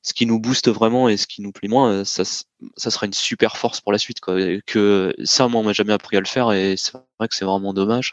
[0.09, 3.13] ce qui nous booste vraiment et ce qui nous plaît moins, ça, ça sera une
[3.13, 4.21] super force pour la suite.
[4.21, 7.45] Que ça, moi, on m'a jamais appris à le faire et c'est vrai que c'est
[7.45, 8.13] vraiment dommage.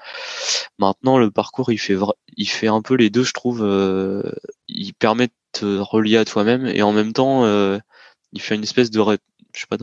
[0.77, 3.63] Maintenant, le parcours, il fait, un peu les deux, je trouve.
[3.63, 4.29] Euh,
[4.67, 7.79] il permet de te relier à toi-même et en même temps, euh,
[8.34, 9.01] il fait une espèce de,
[9.53, 9.77] je sais pas,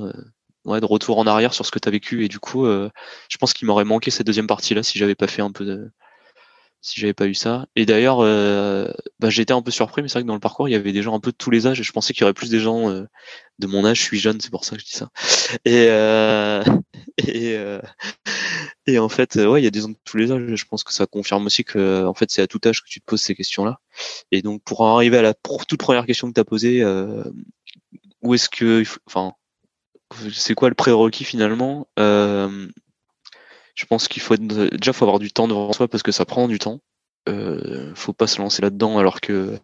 [0.67, 2.27] ouais, de retour en arrière sur ce que tu as vécu.
[2.27, 2.91] Et du coup, euh,
[3.31, 5.91] je pense qu'il m'aurait manqué cette deuxième partie-là si j'avais pas fait un peu de.
[6.83, 7.67] Si j'avais pas eu ça.
[7.77, 8.91] Et d'ailleurs, euh,
[9.21, 10.93] bah, j'étais un peu surpris, mais c'est vrai que dans le parcours, il y avait
[10.93, 11.81] des gens un peu de tous les âges.
[11.81, 13.05] Et je pensais qu'il y aurait plus des gens euh,
[13.61, 13.99] de mon âge.
[13.99, 15.09] Je suis jeune, c'est pour ça que je dis ça.
[15.65, 16.65] Et, euh,
[17.19, 17.81] et, euh,
[18.87, 20.55] et en fait, ouais, il y a des gens de tous les âges.
[20.57, 23.01] Je pense que ça confirme aussi que, en fait, c'est à tout âge que tu
[23.01, 23.81] te poses ces questions-là.
[24.33, 26.85] Et donc, pour arriver à la toute première question que tu as posée,
[28.23, 29.35] où est-ce que, enfin,
[30.33, 31.89] c'est quoi le prérequis finalement?
[31.99, 32.69] Euh,
[33.75, 36.49] Je pense qu'il faut déjà faut avoir du temps devant soi parce que ça prend
[36.49, 36.81] du temps.
[37.29, 39.57] Euh, faut pas se lancer là-dedans alors que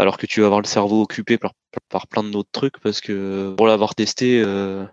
[0.00, 1.52] alors que tu vas avoir le cerveau occupé par,
[1.88, 4.84] par plein d'autres trucs parce que pour l'avoir testé euh,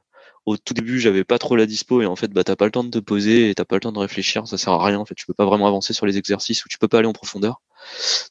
[0.46, 2.72] au tout début j'avais pas trop la dispo et en fait bah t'as pas le
[2.72, 5.00] temps de te poser et t'as pas le temps de réfléchir ça sert à rien
[5.00, 7.08] en fait tu peux pas vraiment avancer sur les exercices ou tu peux pas aller
[7.08, 7.60] en profondeur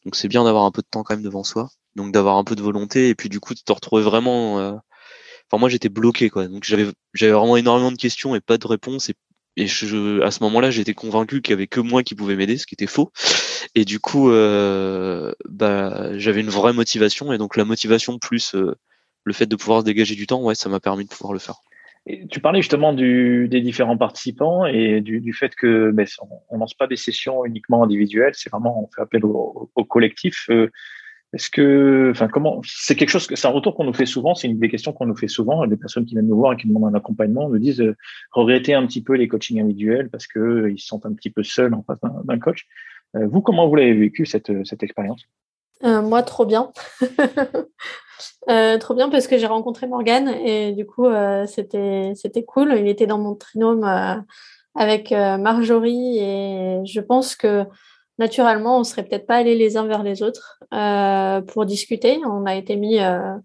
[0.04, 2.44] donc c'est bien d'avoir un peu de temps quand même devant soi donc d'avoir un
[2.44, 4.74] peu de volonté et puis du coup de te retrouver vraiment euh,
[5.52, 6.48] enfin moi j'étais bloqué quoi.
[6.48, 9.14] Donc j'avais j'avais vraiment énormément de questions et pas de réponses et,
[9.56, 12.58] et je, à ce moment-là j'étais convaincu qu'il y avait que moi qui pouvais m'aider,
[12.58, 13.12] ce qui était faux.
[13.74, 18.74] Et du coup euh, bah j'avais une vraie motivation et donc la motivation plus euh,
[19.24, 21.38] le fait de pouvoir se dégager du temps, ouais, ça m'a permis de pouvoir le
[21.38, 21.56] faire.
[22.30, 26.04] Tu parlais justement du, des différents participants et du, du fait que ben,
[26.50, 30.46] on, lance pas des sessions uniquement individuelles, c'est vraiment on fait appel au, au collectif.
[30.50, 30.68] Euh,
[31.32, 34.34] est-ce que, enfin, comment, c'est quelque chose que, c'est un retour qu'on nous fait souvent,
[34.34, 35.64] c'est une des questions qu'on nous fait souvent.
[35.64, 37.96] Les personnes qui viennent nous voir et qui demandent un accompagnement nous disent euh,
[38.32, 41.30] regretter un petit peu les coachings individuels parce que euh, ils se sentent un petit
[41.30, 42.66] peu seuls en face d'un coach.
[43.16, 45.24] Euh, vous, comment vous l'avez vécu cette, cette expérience?
[45.84, 46.70] Euh, Moi, trop bien.
[48.80, 51.06] trop bien parce que j'ai rencontré Morgane et du coup,
[51.46, 52.74] c'était, c'était cool.
[52.78, 53.84] Il était dans mon trinôme
[54.74, 57.64] avec Marjorie et je pense que
[58.18, 62.20] naturellement, on serait peut-être pas allés les uns vers les autres euh, pour discuter.
[62.24, 63.36] On a été mis euh,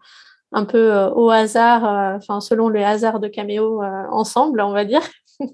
[0.52, 1.84] un peu euh, au hasard,
[2.16, 5.02] enfin selon le hasard de caméo ensemble, on va dire.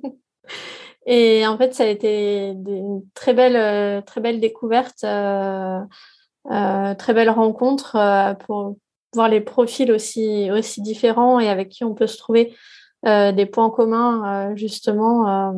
[1.06, 5.84] Et en fait, ça a été une très belle, très belle découverte, très
[7.14, 8.78] belle rencontre pour
[9.14, 12.56] voir les profils aussi aussi différents et avec qui on peut se trouver
[13.04, 15.54] des points communs justement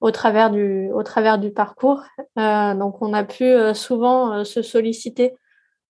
[0.00, 2.02] au travers du, au travers du parcours.
[2.38, 5.34] Euh, donc, on a pu euh, souvent euh, se solliciter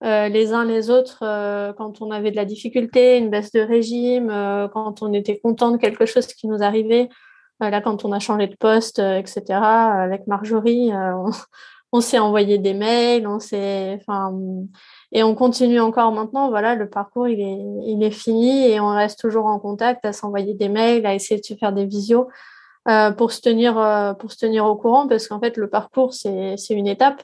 [0.03, 1.19] euh, les uns les autres
[1.77, 4.29] quand on avait de la difficulté, une baisse de régime,
[4.73, 7.11] quand on était content de quelque chose qui nous arrivait.
[7.61, 9.43] là, quand on a changé de poste, etc.
[9.61, 11.31] Avec Marjorie, on,
[11.93, 14.35] on s'est envoyé des mails, on s'est, enfin,
[15.13, 16.49] et on continue encore maintenant.
[16.49, 20.15] Voilà, le parcours il est, il est fini et on reste toujours en contact, à
[20.15, 22.27] s'envoyer des mails, à essayer de se faire des visios.
[22.89, 26.15] Euh, pour se tenir euh, pour se tenir au courant parce qu'en fait le parcours
[26.15, 27.23] c'est c'est une étape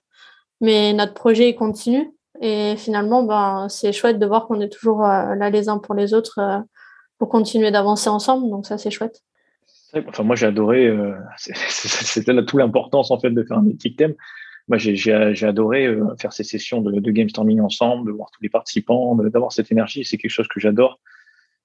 [0.60, 5.34] mais notre projet continue et finalement ben c'est chouette de voir qu'on est toujours euh,
[5.34, 6.62] là les uns pour les autres
[7.16, 8.50] pour continuer d'avancer ensemble.
[8.50, 9.22] Donc ça, c'est chouette.
[10.06, 10.94] Enfin, moi, j'ai adoré.
[11.38, 14.12] C'était là toute l'importance en fait de faire un éthique thème.
[14.68, 15.88] Moi, j'ai adoré
[16.18, 19.72] faire ces sessions de, de game storming ensemble, de voir tous les participants, d'avoir cette
[19.72, 20.04] énergie.
[20.04, 21.00] C'est quelque chose que j'adore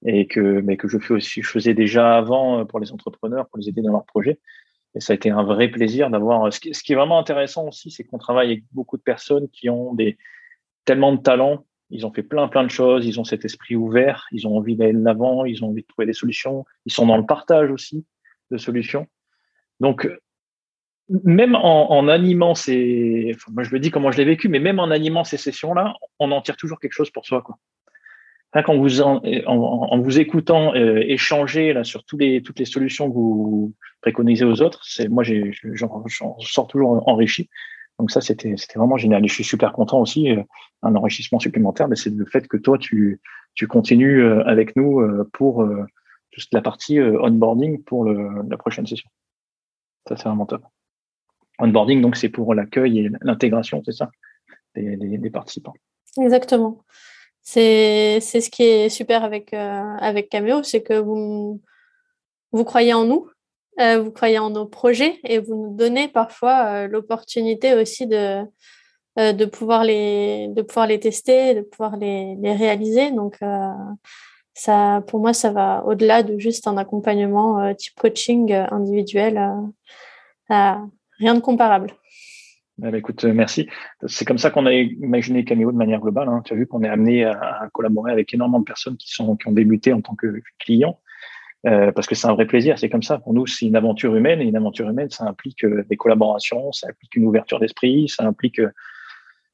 [0.05, 3.47] et que, mais que je fais aussi, je faisais déjà avant euh, pour les entrepreneurs,
[3.49, 4.39] pour les aider dans leurs projets.
[4.95, 6.51] Et ça a été un vrai plaisir d'avoir.
[6.51, 9.69] Ce, ce, qui est vraiment intéressant aussi, c'est qu'on travaille avec beaucoup de personnes qui
[9.69, 9.95] ont
[10.85, 11.65] tellement de talents.
[11.91, 13.05] Ils ont fait plein plein de choses.
[13.05, 14.27] Ils ont cet esprit ouvert.
[14.31, 15.45] Ils ont envie d'aller de l'avant.
[15.45, 16.65] Ils ont envie de trouver des solutions.
[16.85, 18.05] Ils sont dans le partage aussi
[18.49, 19.07] de solutions.
[19.79, 20.09] Donc
[21.23, 24.91] même en, animant ces, moi je le dis comment je l'ai vécu, mais même en
[24.91, 27.57] animant ces sessions-là, on en tire toujours quelque chose pour soi, quoi.
[28.53, 34.83] En, vous écoutant euh, échanger là sur toutes les solutions que vous préconisez aux autres,
[35.09, 37.49] moi j'en sors toujours enrichi.
[37.97, 39.23] Donc ça c'était vraiment génial.
[39.23, 40.31] Et je suis super content aussi.
[40.31, 40.43] Euh,
[40.81, 43.21] un enrichissement supplémentaire, mais c'est le fait que toi tu
[43.69, 45.65] continues euh, avec nous pour
[46.31, 49.09] juste la partie onboarding pour la prochaine session.
[50.09, 50.63] Ça c'est vraiment top.
[51.59, 54.09] Onboarding, donc c'est pour l'accueil et l'intégration, c'est ça,
[54.75, 55.73] des, participants.
[56.19, 56.83] Exactement.
[57.43, 61.59] C'est ce qui est super avec, euh, avec Cameo, c'est que vous,
[62.51, 63.29] vous croyez en nous,
[63.79, 68.43] euh, vous croyez en nos projets et vous nous donnez parfois euh, l'opportunité aussi de,
[69.17, 73.11] euh, de, pouvoir les, de pouvoir les tester, de pouvoir les, les réaliser.
[73.11, 73.39] Donc,
[74.53, 79.41] ça, pour moi, ça va au-delà de juste un accompagnement type coaching individuel.
[80.49, 81.93] Rien de comparable.
[82.79, 83.67] Eh ben, écoute, euh, merci.
[84.07, 86.29] C'est comme ça qu'on a imaginé Cameo de manière globale.
[86.29, 86.41] Hein.
[86.45, 89.93] Tu as vu qu'on est amené à, collaborer avec énormément de personnes qui, ont débuté
[89.93, 90.99] en tant que clients,
[91.67, 92.79] euh, parce que c'est un vrai plaisir.
[92.79, 93.19] C'est comme ça.
[93.19, 96.71] Pour nous, c'est une aventure humaine, et une aventure humaine, ça implique euh, des collaborations,
[96.71, 98.61] ça implique une ouverture d'esprit, ça implique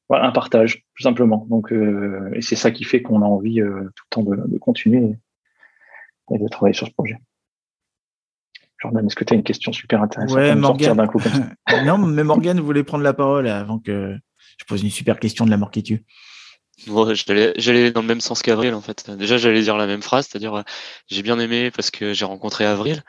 [0.09, 1.45] un partage, tout simplement.
[1.49, 1.73] Donc,
[2.33, 5.17] et c'est ça qui fait qu'on a envie tout le temps de continuer
[6.31, 7.17] et de travailler sur ce projet.
[8.81, 10.95] Jordan, est-ce que tu as une question super intéressante ouais, Morgan...
[11.85, 14.15] non, mais Morgan voulait prendre la parole avant que
[14.57, 16.05] je pose une super question de la mort qui tue.
[16.85, 19.09] j'allais dans le même sens qu'Avril en fait.
[19.09, 20.63] Déjà, j'allais dire la même phrase, c'est-à-dire euh,
[21.07, 23.03] j'ai bien aimé parce que j'ai rencontré Avril.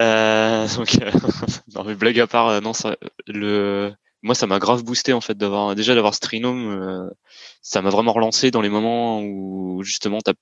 [0.00, 1.10] Euh, donc, euh,
[1.74, 5.20] non mais blague à part, euh, non, ça, le, moi ça m'a grave boosté en
[5.20, 7.10] fait d'avoir déjà d'avoir Strinome.
[7.60, 10.34] ça m'a vraiment relancé dans les moments où justement t'as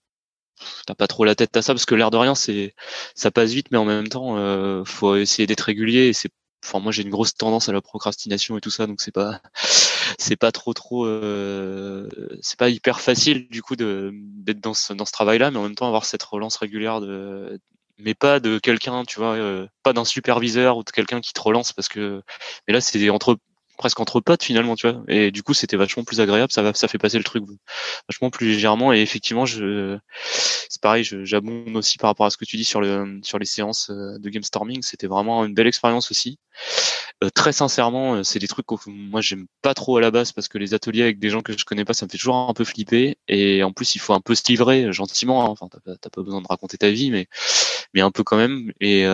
[0.86, 2.74] t'as pas trop la tête à ça parce que l'air de rien c'est
[3.14, 6.30] ça passe vite mais en même temps euh, faut essayer d'être régulier et c'est
[6.64, 9.40] enfin moi j'ai une grosse tendance à la procrastination et tout ça donc c'est pas
[10.18, 12.08] c'est pas trop trop euh,
[12.42, 15.62] c'est pas hyper facile du coup d'être dans ce dans ce travail là mais en
[15.62, 17.60] même temps avoir cette relance régulière de
[17.98, 21.40] mais pas de quelqu'un tu vois euh, pas d'un superviseur ou de quelqu'un qui te
[21.40, 22.22] relance parce que
[22.66, 23.38] mais là c'est entre
[23.78, 25.02] presque entre potes finalement, tu vois.
[25.08, 26.52] Et du coup, c'était vachement plus agréable.
[26.52, 27.44] Ça va, ça fait passer le truc
[28.08, 28.92] vachement plus légèrement.
[28.92, 29.98] Et effectivement, je,
[30.68, 33.46] c'est pareil, j'abonde aussi par rapport à ce que tu dis sur le, sur les
[33.46, 34.82] séances euh, de game storming.
[34.82, 36.38] C'était vraiment une belle expérience aussi.
[37.24, 40.32] Euh, très sincèrement, euh, c'est des trucs que moi j'aime pas trop à la base
[40.32, 42.36] parce que les ateliers avec des gens que je connais pas, ça me fait toujours
[42.36, 43.16] un peu flipper.
[43.28, 45.44] Et en plus, il faut un peu se livrer gentiment.
[45.44, 45.48] Hein.
[45.48, 47.26] Enfin, t'as pas, besoin de raconter ta vie, mais
[47.94, 48.72] mais un peu quand même.
[48.80, 49.04] Et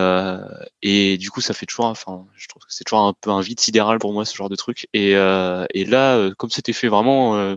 [0.81, 3.41] et du coup, ça fait toujours, enfin, je trouve que c'est toujours un peu un
[3.41, 4.87] vide sidéral pour moi ce genre de truc.
[4.93, 7.55] Et, euh, et là, euh, comme c'était fait vraiment euh,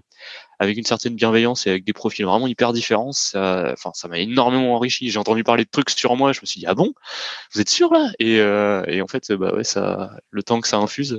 [0.59, 4.19] avec une certaine bienveillance et avec des profils vraiment hyper différents, ça, enfin, ça m'a
[4.19, 5.11] énormément enrichi.
[5.11, 6.93] J'ai entendu parler de trucs sur moi, je me suis dit ah bon,
[7.55, 8.11] vous êtes sûr là?
[8.19, 11.19] Et, et en fait, bah ouais, ça, le temps que ça infuse,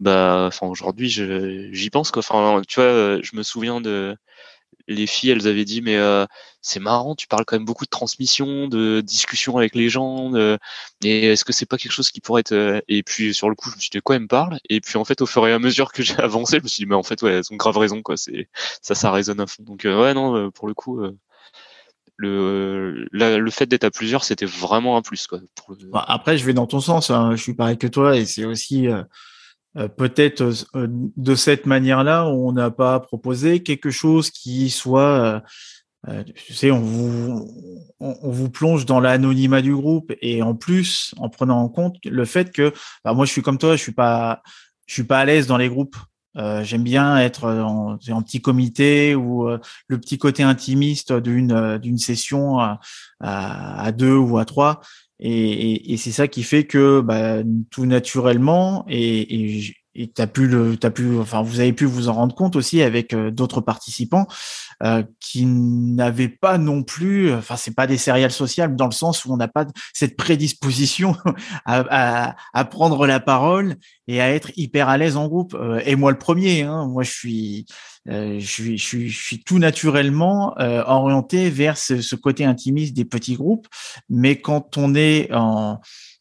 [0.00, 2.20] bah, enfin aujourd'hui, j'y pense quoi.
[2.20, 4.16] Enfin, tu vois, je me souviens de
[4.88, 6.26] les filles, elles avaient dit mais euh,
[6.60, 10.32] c'est marrant, tu parles quand même beaucoup de transmission, de discussion avec les gens,
[11.02, 13.54] et est-ce que c'est pas quelque chose qui pourrait être euh, Et puis sur le
[13.54, 14.58] coup, je me suis dit de quoi elles me parlent?
[14.68, 16.84] Et puis en fait, au fur et à mesure que j'ai avancé, je me suis
[16.84, 18.16] dit mais en fait ouais, elles ont grave raison quoi.
[18.16, 18.48] C'est
[18.82, 19.62] ça, ça résonne à fond.
[19.62, 21.00] Donc euh, ouais non, pour le coup.
[22.16, 25.26] le, le fait d'être à plusieurs, c'était vraiment un plus.
[25.26, 25.40] Quoi,
[25.92, 27.10] bah, Après, je vais dans ton sens.
[27.10, 27.36] Hein.
[27.36, 28.88] Je suis pareil que toi, et c'est aussi
[29.76, 30.42] euh, peut-être
[30.76, 35.42] euh, de cette manière-là, on n'a pas proposé quelque chose qui soit,
[36.08, 41.12] euh, tu sais, on vous, on, vous plonge dans l'anonymat du groupe et en plus,
[41.18, 42.72] en prenant en compte le fait que,
[43.04, 44.42] bah, moi, je suis comme toi, je suis pas,
[44.86, 45.96] je suis pas à l'aise dans les groupes.
[46.62, 49.46] J'aime bien être en, en, petit comité ou
[49.86, 52.80] le petit côté intimiste d'une d'une session à,
[53.20, 54.80] à, deux ou à trois.
[55.26, 57.38] Et, c'est ça qui fait que bah,
[57.70, 59.62] tout naturellement, et,
[59.94, 63.14] et, pu le, as pu, enfin, vous avez pu vous en rendre compte aussi avec
[63.14, 64.26] euh, d'autres participants
[64.82, 69.24] euh, qui n'avaient pas non plus, enfin, c'est pas des céréales sociales dans le sens
[69.24, 71.16] où on n'a pas cette prédisposition
[71.64, 73.76] à, à, à, prendre la parole
[74.08, 75.54] et à être hyper à l'aise en groupe.
[75.54, 77.66] Euh, et moi le premier, hein, moi je suis,
[78.06, 83.34] je, suis, je, je suis tout naturellement orienté vers ce, ce, côté intimiste des petits
[83.34, 83.66] groupes.
[84.08, 85.80] Mais quand on est en,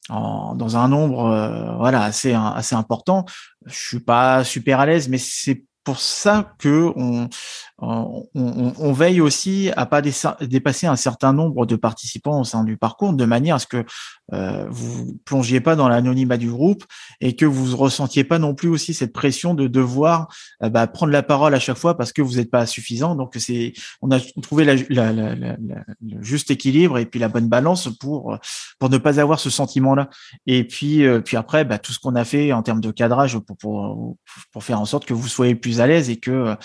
[0.09, 3.25] en dans un nombre voilà assez assez important,
[3.65, 7.29] je suis pas super à l'aise, mais c'est pour ça que on,
[7.77, 12.77] on, on, veille aussi à pas dépasser un certain nombre de participants au sein du
[12.77, 13.83] parcours, de manière à ce que
[14.31, 16.85] euh, vous plongiez pas dans l'anonymat du groupe
[17.19, 21.11] et que vous ressentiez pas non plus aussi cette pression de devoir euh, bah, prendre
[21.11, 23.15] la parole à chaque fois parce que vous n'êtes pas suffisant.
[23.15, 27.49] Donc c'est, on a trouvé la, la, la, le juste équilibre et puis la bonne
[27.49, 28.37] balance pour
[28.79, 30.09] pour ne pas avoir ce sentiment-là.
[30.47, 33.37] Et puis euh, puis après, bah, tout ce qu'on a fait en termes de cadrage
[33.39, 34.15] pour, pour
[34.51, 36.55] pour faire en sorte que vous soyez plus à l'aise et que euh,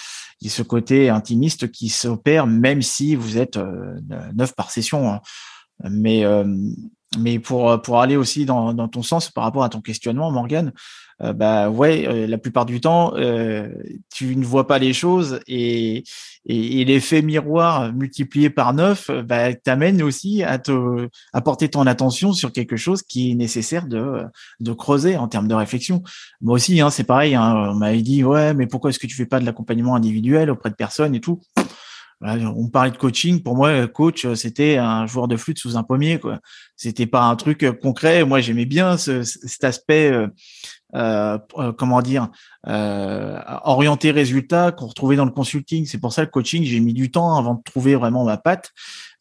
[0.40, 4.00] il y ait ce côté intimiste qui s'opère même si vous êtes euh,
[4.34, 5.10] neuf par session.
[5.10, 5.20] Hein.
[5.90, 6.44] Mais euh,
[7.18, 10.72] mais pour pour aller aussi dans, dans ton sens par rapport à ton questionnement, Morgane,
[11.20, 13.68] euh, bah ouais, euh, la plupart du temps, euh,
[14.14, 16.04] tu ne vois pas les choses et,
[16.46, 22.32] et, l'effet miroir multiplié par neuf bah, t'amène aussi à te à porter ton attention
[22.32, 24.22] sur quelque chose qui est nécessaire de,
[24.60, 26.04] de creuser en termes de réflexion.
[26.40, 27.34] Moi aussi, hein, c'est pareil.
[27.34, 30.50] Hein, on m'avait dit ouais, mais pourquoi est-ce que tu fais pas de l'accompagnement individuel
[30.50, 31.40] auprès de personnes et tout?
[32.20, 33.42] On parlait de coaching.
[33.42, 36.18] Pour moi, coach, c'était un joueur de flûte sous un pommier.
[36.18, 36.40] Quoi.
[36.74, 38.24] C'était pas un truc concret.
[38.24, 40.12] Moi, j'aimais bien ce, cet aspect
[40.94, 42.28] euh, euh, comment dire,
[42.66, 45.86] euh, orienté résultat qu'on retrouvait dans le consulting.
[45.86, 48.72] C'est pour ça le coaching, j'ai mis du temps avant de trouver vraiment ma patte.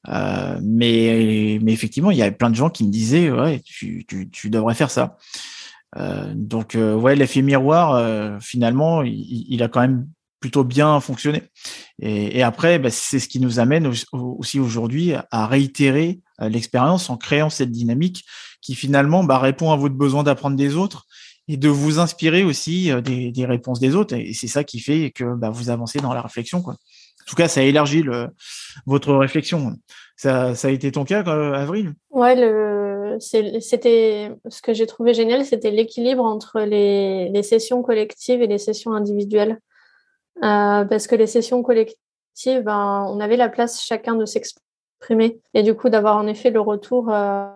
[0.08, 4.06] Euh, mais, mais effectivement, il y avait plein de gens qui me disaient, ouais, tu,
[4.08, 5.18] tu, tu devrais faire ça.
[5.98, 10.08] Euh, donc, ouais, l'effet miroir, finalement, il, il, a quand même
[10.40, 11.44] plutôt bien fonctionné.
[12.00, 17.18] Et, et après, bah, c'est ce qui nous amène aussi aujourd'hui à réitérer l'expérience en
[17.18, 18.24] créant cette dynamique
[18.62, 21.06] qui finalement bah, répond à votre besoin d'apprendre des autres
[21.48, 24.16] et de vous inspirer aussi euh, des, des réponses des autres.
[24.16, 26.62] Et c'est ça qui fait que bah, vous avancez dans la réflexion.
[26.62, 26.74] Quoi.
[26.74, 28.30] En tout cas, ça élargit le,
[28.86, 29.74] votre réflexion.
[30.16, 31.94] Ça, ça a été ton cas, Avril?
[32.10, 32.36] Ouais,
[33.20, 38.58] c'était ce que j'ai trouvé génial, c'était l'équilibre entre les, les, sessions collectives et les
[38.58, 39.60] sessions individuelles.
[40.44, 41.98] Euh, parce que les sessions collectives,
[42.64, 46.62] ben, on avait la place chacun de s'exprimer et du coup d'avoir en effet le
[46.62, 47.48] retour euh,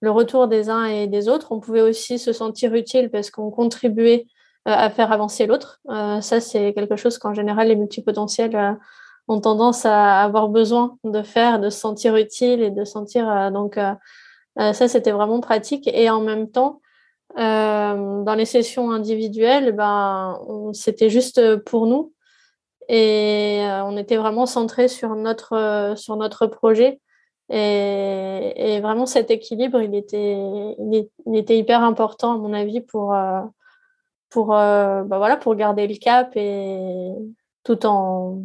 [0.00, 1.52] le retour des uns et des autres.
[1.52, 4.26] On pouvait aussi se sentir utile parce qu'on contribuait
[4.68, 5.80] euh, à faire avancer l'autre.
[5.88, 8.72] Euh, ça, c'est quelque chose qu'en général, les multipotentiels euh,
[9.28, 13.52] ont tendance à avoir besoin de faire, de se sentir utile et de sentir.
[13.52, 13.78] donc,
[14.56, 15.86] ça, c'était vraiment pratique.
[15.86, 16.80] Et en même temps,
[17.36, 20.36] dans les sessions individuelles, ben,
[20.72, 22.12] c'était juste pour nous.
[22.88, 27.00] Et on était vraiment centré sur notre, sur notre projet.
[27.50, 30.36] Et, et, vraiment, cet équilibre, il était,
[30.78, 33.40] il, était hyper important, à mon avis, pour, euh,
[34.30, 37.10] pour, euh, bah voilà, pour garder le cap et
[37.64, 38.42] tout en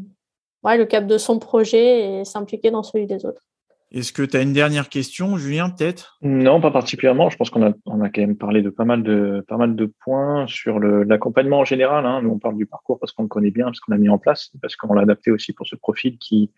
[0.63, 3.43] ouais, le cap de son projet et s'impliquer dans celui des autres.
[3.91, 6.17] Est-ce que tu as une dernière question, Julien, peut-être?
[6.21, 7.29] Non, pas particulièrement.
[7.29, 9.75] Je pense qu'on a, on a quand même parlé de pas mal de, pas mal
[9.75, 12.05] de points sur l'accompagnement en général.
[12.05, 12.23] Hein.
[12.23, 14.17] Nous, on parle du parcours parce qu'on le connaît bien, parce qu'on l'a mis en
[14.17, 16.49] place, parce qu'on l'a adapté aussi pour ce profil qui,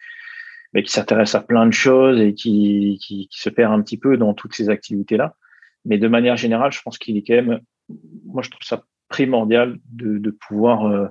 [0.73, 3.97] mais qui s'intéresse à plein de choses et qui, qui, qui, se perd un petit
[3.97, 5.35] peu dans toutes ces activités-là.
[5.85, 7.59] Mais de manière générale, je pense qu'il est quand même,
[8.25, 11.07] moi je trouve ça primordial de, de pouvoir euh,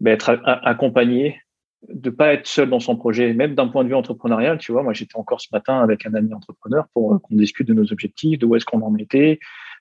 [0.00, 1.40] ben, être accompagné,
[1.88, 4.58] de pas être seul dans son projet, même d'un point de vue entrepreneurial.
[4.58, 7.66] Tu vois, moi j'étais encore ce matin avec un ami entrepreneur pour euh, qu'on discute
[7.68, 9.38] de nos objectifs, de où est-ce qu'on en était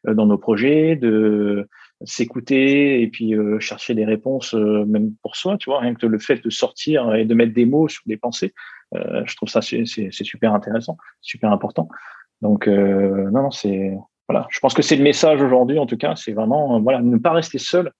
[0.07, 1.67] euh, dans nos projets, de
[2.05, 5.57] s'écouter et puis euh, chercher des réponses même pour soi.
[5.57, 8.17] Tu vois, rien que le fait de sortir et de mettre des mots sur des
[8.17, 8.53] pensées
[8.93, 11.89] je trouve ça c'est super intéressant, super important.
[12.41, 13.97] Donc euh, non, non, c'est
[14.27, 14.47] voilà.
[14.49, 17.31] Je pense que c'est le message aujourd'hui, en tout cas, c'est vraiment voilà ne pas
[17.31, 17.91] rester seul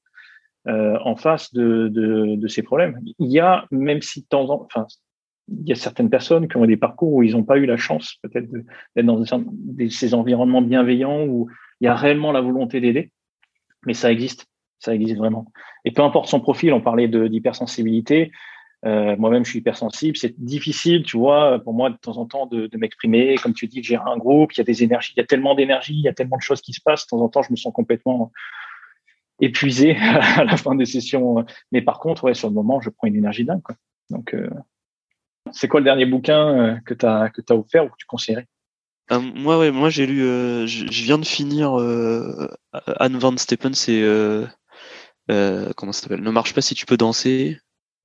[0.67, 2.99] euh, en face de, ces problèmes.
[3.19, 4.88] Il y a même si de temps en enfin
[5.52, 7.78] il y a certaines personnes qui ont des parcours où ils n'ont pas eu la
[7.78, 9.23] chance peut-être d'être dans
[9.89, 11.49] ces environnements bienveillants où
[11.82, 13.12] il y a réellement la volonté d'aider,
[13.88, 14.45] mais ça existe,
[14.78, 15.52] ça existe vraiment.
[15.86, 18.31] Et peu importe son profil, on parlait d'hypersensibilité,
[18.86, 20.17] euh, Moi-même, je suis hypersensible.
[20.17, 23.36] C'est difficile, tu vois, pour moi, de temps en temps, de, m'exprimer.
[23.36, 25.56] Comme tu dis, j'ai un groupe, il y a des énergies, il y a tellement
[25.56, 27.06] d'énergie, il y a tellement de choses qui se passent.
[27.06, 28.32] De temps en temps, je me sens complètement
[29.42, 31.46] épuisé à la fin des sessions.
[31.71, 33.62] Mais par contre, ouais, sur le moment, je prends une énergie dingue.
[34.10, 34.50] Donc, euh,
[35.52, 38.48] c'est quoi le dernier bouquin euh, que tu as, offert ou que tu conseillerais?
[39.12, 40.19] Moi, ouais, moi j'ai lu,
[40.67, 41.73] je, viens de finir
[42.86, 44.04] Anne Van Steppen, c'est
[45.27, 46.21] comment ça s'appelle?
[46.21, 47.58] Ne marche pas si tu peux danser.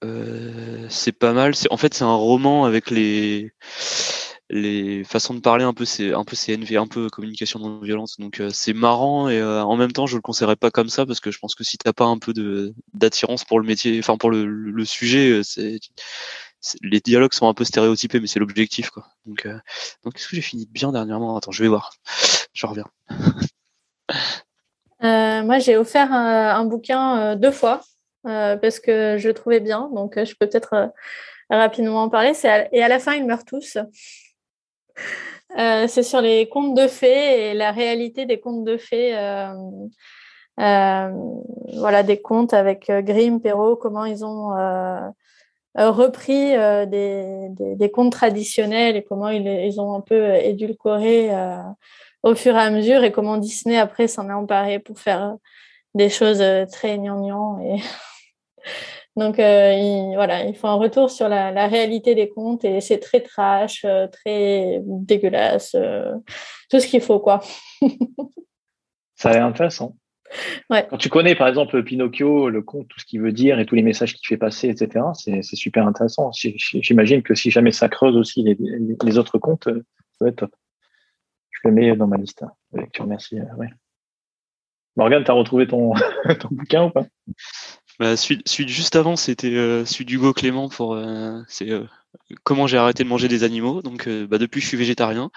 [0.04, 1.54] Euh, c'est pas mal.
[1.70, 3.52] En fait, c'est un roman avec les
[4.50, 8.10] les façons de parler un peu c'est un peu CNV, un peu communication non violente.
[8.18, 11.30] Donc c'est marrant et en même temps je le conseillerais pas comme ça parce que
[11.30, 14.30] je pense que si t'as pas un peu de d'attirance pour le métier, enfin pour
[14.30, 15.40] le, sujet,
[16.82, 19.06] les dialogues sont un peu stéréotypés, mais c'est l'objectif, quoi.
[19.26, 19.58] Donc, euh,
[20.04, 21.36] donc est-ce que j'ai fini bien dernièrement?
[21.36, 21.92] Attends, je vais voir.
[22.52, 22.86] Je reviens.
[25.02, 27.82] Euh, moi, j'ai offert un, bouquin euh, deux fois
[28.24, 30.92] parce que je trouvais bien, donc je peux peut-être
[31.50, 32.32] rapidement en parler.
[32.72, 33.78] Et à la fin, ils meurent tous.
[35.56, 39.12] c'est sur les contes de fées et la réalité des contes de fées.
[40.56, 44.52] voilà, des contes avec Grimm, Perrault, comment ils ont
[45.76, 51.34] euh, repris euh, des, des, contes traditionnels et comment ils, ils ont un peu édulcoré
[51.34, 51.58] euh,
[52.22, 55.34] au fur et à mesure et comment Disney après s'en est emparé pour faire
[55.94, 57.82] des choses très gnangnang et
[59.16, 62.98] donc il, voilà il faut un retour sur la, la réalité des contes et c'est
[62.98, 65.76] très trash très dégueulasse
[66.70, 67.40] tout ce qu'il faut quoi
[69.14, 69.94] ça a l'air intéressant
[70.68, 73.74] quand tu connais, par exemple, Pinocchio, le conte, tout ce qu'il veut dire et tous
[73.74, 76.30] les messages qu'il fait passer, etc., c'est super intéressant.
[76.32, 80.54] J'imagine que si jamais ça creuse aussi les, autres contes, ça va être top.
[81.50, 82.44] Je le mets dans ma liste
[83.06, 83.38] Merci.
[83.38, 83.68] Euh, ouais.
[84.96, 85.92] Morgane, tu as retrouvé ton,
[86.40, 87.06] ton bouquin ou pas?
[87.98, 91.84] Bah, celui, juste avant, c'était euh, celui d'Hugo Clément pour euh, c'est euh,
[92.42, 93.82] comment j'ai arrêté de manger des animaux.
[93.82, 95.30] Donc bah, depuis, je suis végétarien.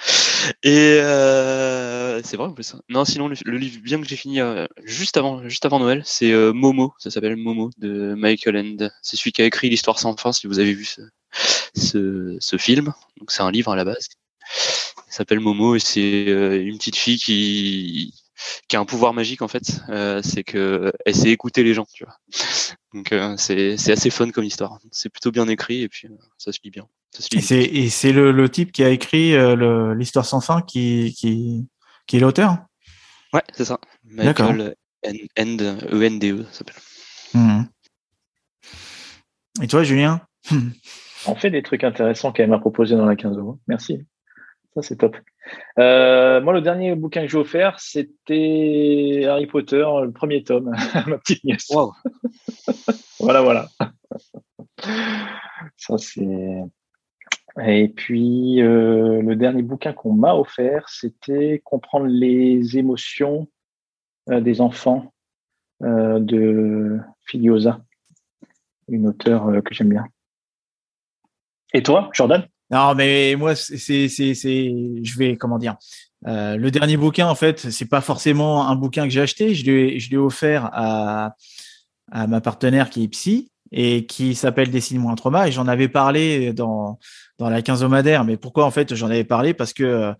[0.64, 1.00] Et
[2.24, 2.74] c'est vrai en plus.
[2.74, 2.82] Hein.
[2.90, 4.40] Non, sinon le, livre bien que j'ai fini
[4.84, 6.94] juste avant, juste avant Noël, c'est Momo.
[6.98, 8.90] Ça s'appelle Momo de Michael End.
[9.04, 10.32] C'est celui qui a écrit l'histoire sans fin.
[10.32, 11.02] Si vous avez vu ce,
[11.76, 14.08] ce, ce film, donc c'est un livre à la base.
[15.08, 18.14] Il s'appelle Momo et c'est une petite fille qui
[18.68, 21.86] qui a un pouvoir magique en fait, euh, c'est que elle sait écouter les gens,
[21.94, 22.16] tu vois.
[22.94, 24.80] Donc euh, c'est c'est assez fun comme histoire.
[24.92, 26.88] C'est plutôt bien écrit et puis euh, ça se lit bien.
[27.32, 29.36] et c'est le, le, type qui a écrit
[29.96, 31.68] l'histoire sans fin qui qui
[32.06, 32.58] qui est l'auteur.
[33.34, 33.80] Ouais, c'est ça.
[34.04, 34.76] Michael
[35.06, 35.58] End
[35.92, 36.76] E N D E s'appelle.
[37.34, 37.64] Mmh.
[39.62, 40.22] Et toi, Julien?
[41.26, 43.60] On fait des trucs intéressants qu'elle m'a proposé dans la 15 euros.
[43.68, 44.06] Merci.
[44.78, 45.18] Ça, c'est top.
[45.80, 50.72] Euh, moi, le dernier bouquin que j'ai offert, c'était Harry Potter, le premier tome,
[51.08, 51.74] ma petite nièce.
[53.20, 53.70] voilà, voilà.
[55.78, 56.62] Ça, c'est.
[57.66, 63.48] Et puis, euh, le dernier bouquin qu'on m'a offert, c'était Comprendre les émotions
[64.30, 65.12] euh, des enfants
[65.82, 67.82] de Filiosa,
[68.90, 70.06] une auteure que j'aime bien.
[71.74, 72.48] Et toi, Jordan?
[72.72, 73.78] Non, mais moi, c'est,
[74.10, 75.76] c'est, c'est, je vais, comment dire,
[76.28, 79.56] euh, le dernier bouquin, en fait, c'est pas forcément un bouquin que j'ai acheté.
[79.56, 81.36] Je l'ai, je l'ai offert à,
[82.12, 85.48] à ma partenaire qui est psy et qui s'appelle Dessine-moi un trauma.
[85.48, 87.00] Et j'en avais parlé dans,
[87.38, 88.26] dans la quinzomadaire.
[88.26, 89.54] Mais pourquoi, en fait, j'en avais parlé?
[89.54, 90.14] Parce que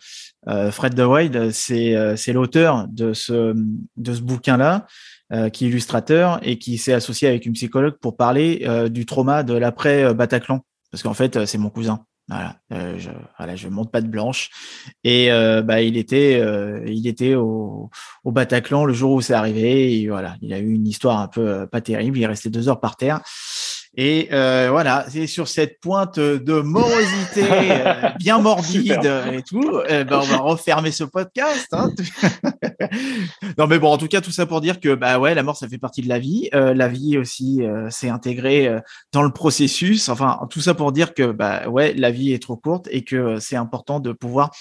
[0.48, 3.54] euh, Fred De c'est, euh, c'est l'auteur de ce,
[3.98, 4.86] de ce bouquin-là.
[5.34, 9.06] Euh, qui est illustrateur et qui s'est associé avec une psychologue pour parler euh, du
[9.06, 13.70] trauma de l'après Bataclan parce qu'en fait c'est mon cousin voilà, euh, je, voilà, je
[13.70, 14.50] monte pas de blanche.
[15.04, 17.90] Et euh, bah, il était, euh, il était au,
[18.26, 20.08] Bataclan le jour où c'est arrivé.
[20.10, 22.18] Voilà, il a eu une histoire un peu pas terrible.
[22.18, 23.22] Il est resté deux heures par terre.
[24.00, 30.04] Et euh, voilà, c'est sur cette pointe de morosité euh, bien morbide et tout, euh,
[30.04, 31.68] ben on va refermer ce podcast.
[31.72, 31.90] Hein.
[33.58, 35.58] non mais bon, en tout cas, tout ça pour dire que bah ouais, la mort,
[35.58, 36.48] ça fait partie de la vie.
[36.54, 38.72] la vie aussi, c'est intégré
[39.14, 40.10] dans le processus.
[40.10, 43.40] Enfin, tout ça pour dire que bah ouais, la vie est trop courte et que
[43.40, 44.52] c'est important de pouvoir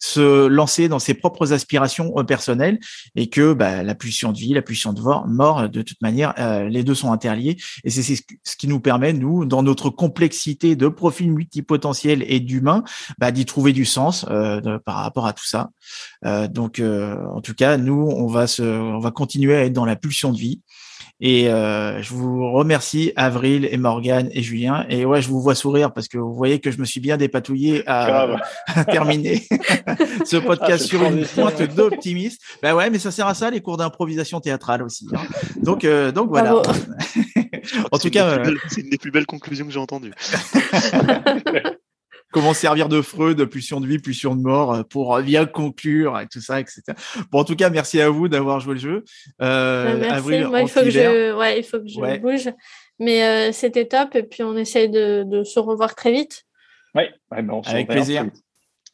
[0.00, 2.78] se lancer dans ses propres aspirations personnelles
[3.14, 6.34] et que bah, la pulsion de vie, la pulsion de mort, de toute manière,
[6.68, 10.88] les deux sont interliés et c'est ce qui nous permet, nous, dans notre complexité de
[10.88, 12.84] profils multipotentiels et d'humains,
[13.18, 15.70] bah, d'y trouver du sens euh, par rapport à tout ça.
[16.24, 19.72] Euh, donc, euh, en tout cas, nous, on va se, on va continuer à être
[19.72, 20.60] dans la pulsion de vie.
[21.24, 24.84] Et euh, je vous remercie, Avril et Morgane et Julien.
[24.88, 27.16] Et ouais, je vous vois sourire parce que vous voyez que je me suis bien
[27.16, 28.26] dépatouillé à,
[28.90, 29.46] terminer
[30.24, 32.38] ce podcast ah, sur une pointe d'optimisme.
[32.60, 35.06] Ben ouais, mais ça sert à ça, les cours d'improvisation théâtrale aussi.
[35.14, 35.20] Hein.
[35.62, 36.60] Donc, euh, donc voilà.
[37.92, 40.12] en tout cas, euh, c'est une des plus belles conclusions que j'ai entendues.
[42.32, 46.18] comment servir de Freud, de pulsion de vie, pulsion de mort euh, pour bien conclure
[46.18, 46.82] et tout ça, etc.
[47.30, 49.04] Bon, en tout cas, merci à vous d'avoir joué le jeu.
[49.40, 50.44] Euh, bah, merci.
[50.44, 52.52] Moi, il faut que je, ouais, il faut que je bouge.
[52.98, 56.44] Mais euh, c'était top et puis on essaye de, de, se revoir très vite.
[56.94, 58.26] Oui, ouais, bon, avec plaisir.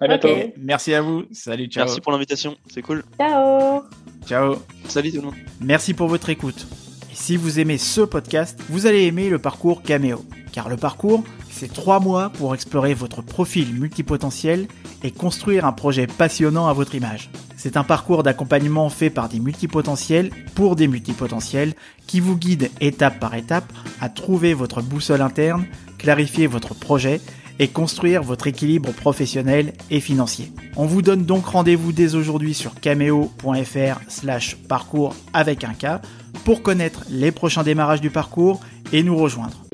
[0.01, 0.29] À bientôt.
[0.57, 1.25] Merci à vous.
[1.33, 1.85] Salut, ciao.
[1.85, 2.57] Merci pour l'invitation.
[2.73, 3.03] C'est cool.
[3.19, 3.83] Ciao.
[4.27, 4.57] Ciao.
[4.87, 5.35] Salut tout le monde.
[5.61, 6.88] Merci pour votre écoute
[7.19, 10.25] si vous aimez ce podcast, vous allez aimer le parcours Cameo.
[10.53, 14.69] Car le parcours, c'est trois mois pour explorer votre profil multipotentiel
[15.03, 17.31] et construire un projet passionnant à votre image.
[17.57, 21.75] C'est un parcours d'accompagnement fait par des multipotentiels pour des multipotentiels
[22.07, 25.67] qui vous guide étape par étape à trouver votre boussole interne,
[25.99, 27.21] clarifier votre projet
[27.59, 30.53] et construire votre équilibre professionnel et financier.
[30.77, 36.01] On vous donne donc rendez-vous dès aujourd'hui sur cameo.fr slash parcours avec un K
[36.45, 38.61] pour connaître les prochains démarrages du parcours
[38.93, 39.65] et nous rejoindre.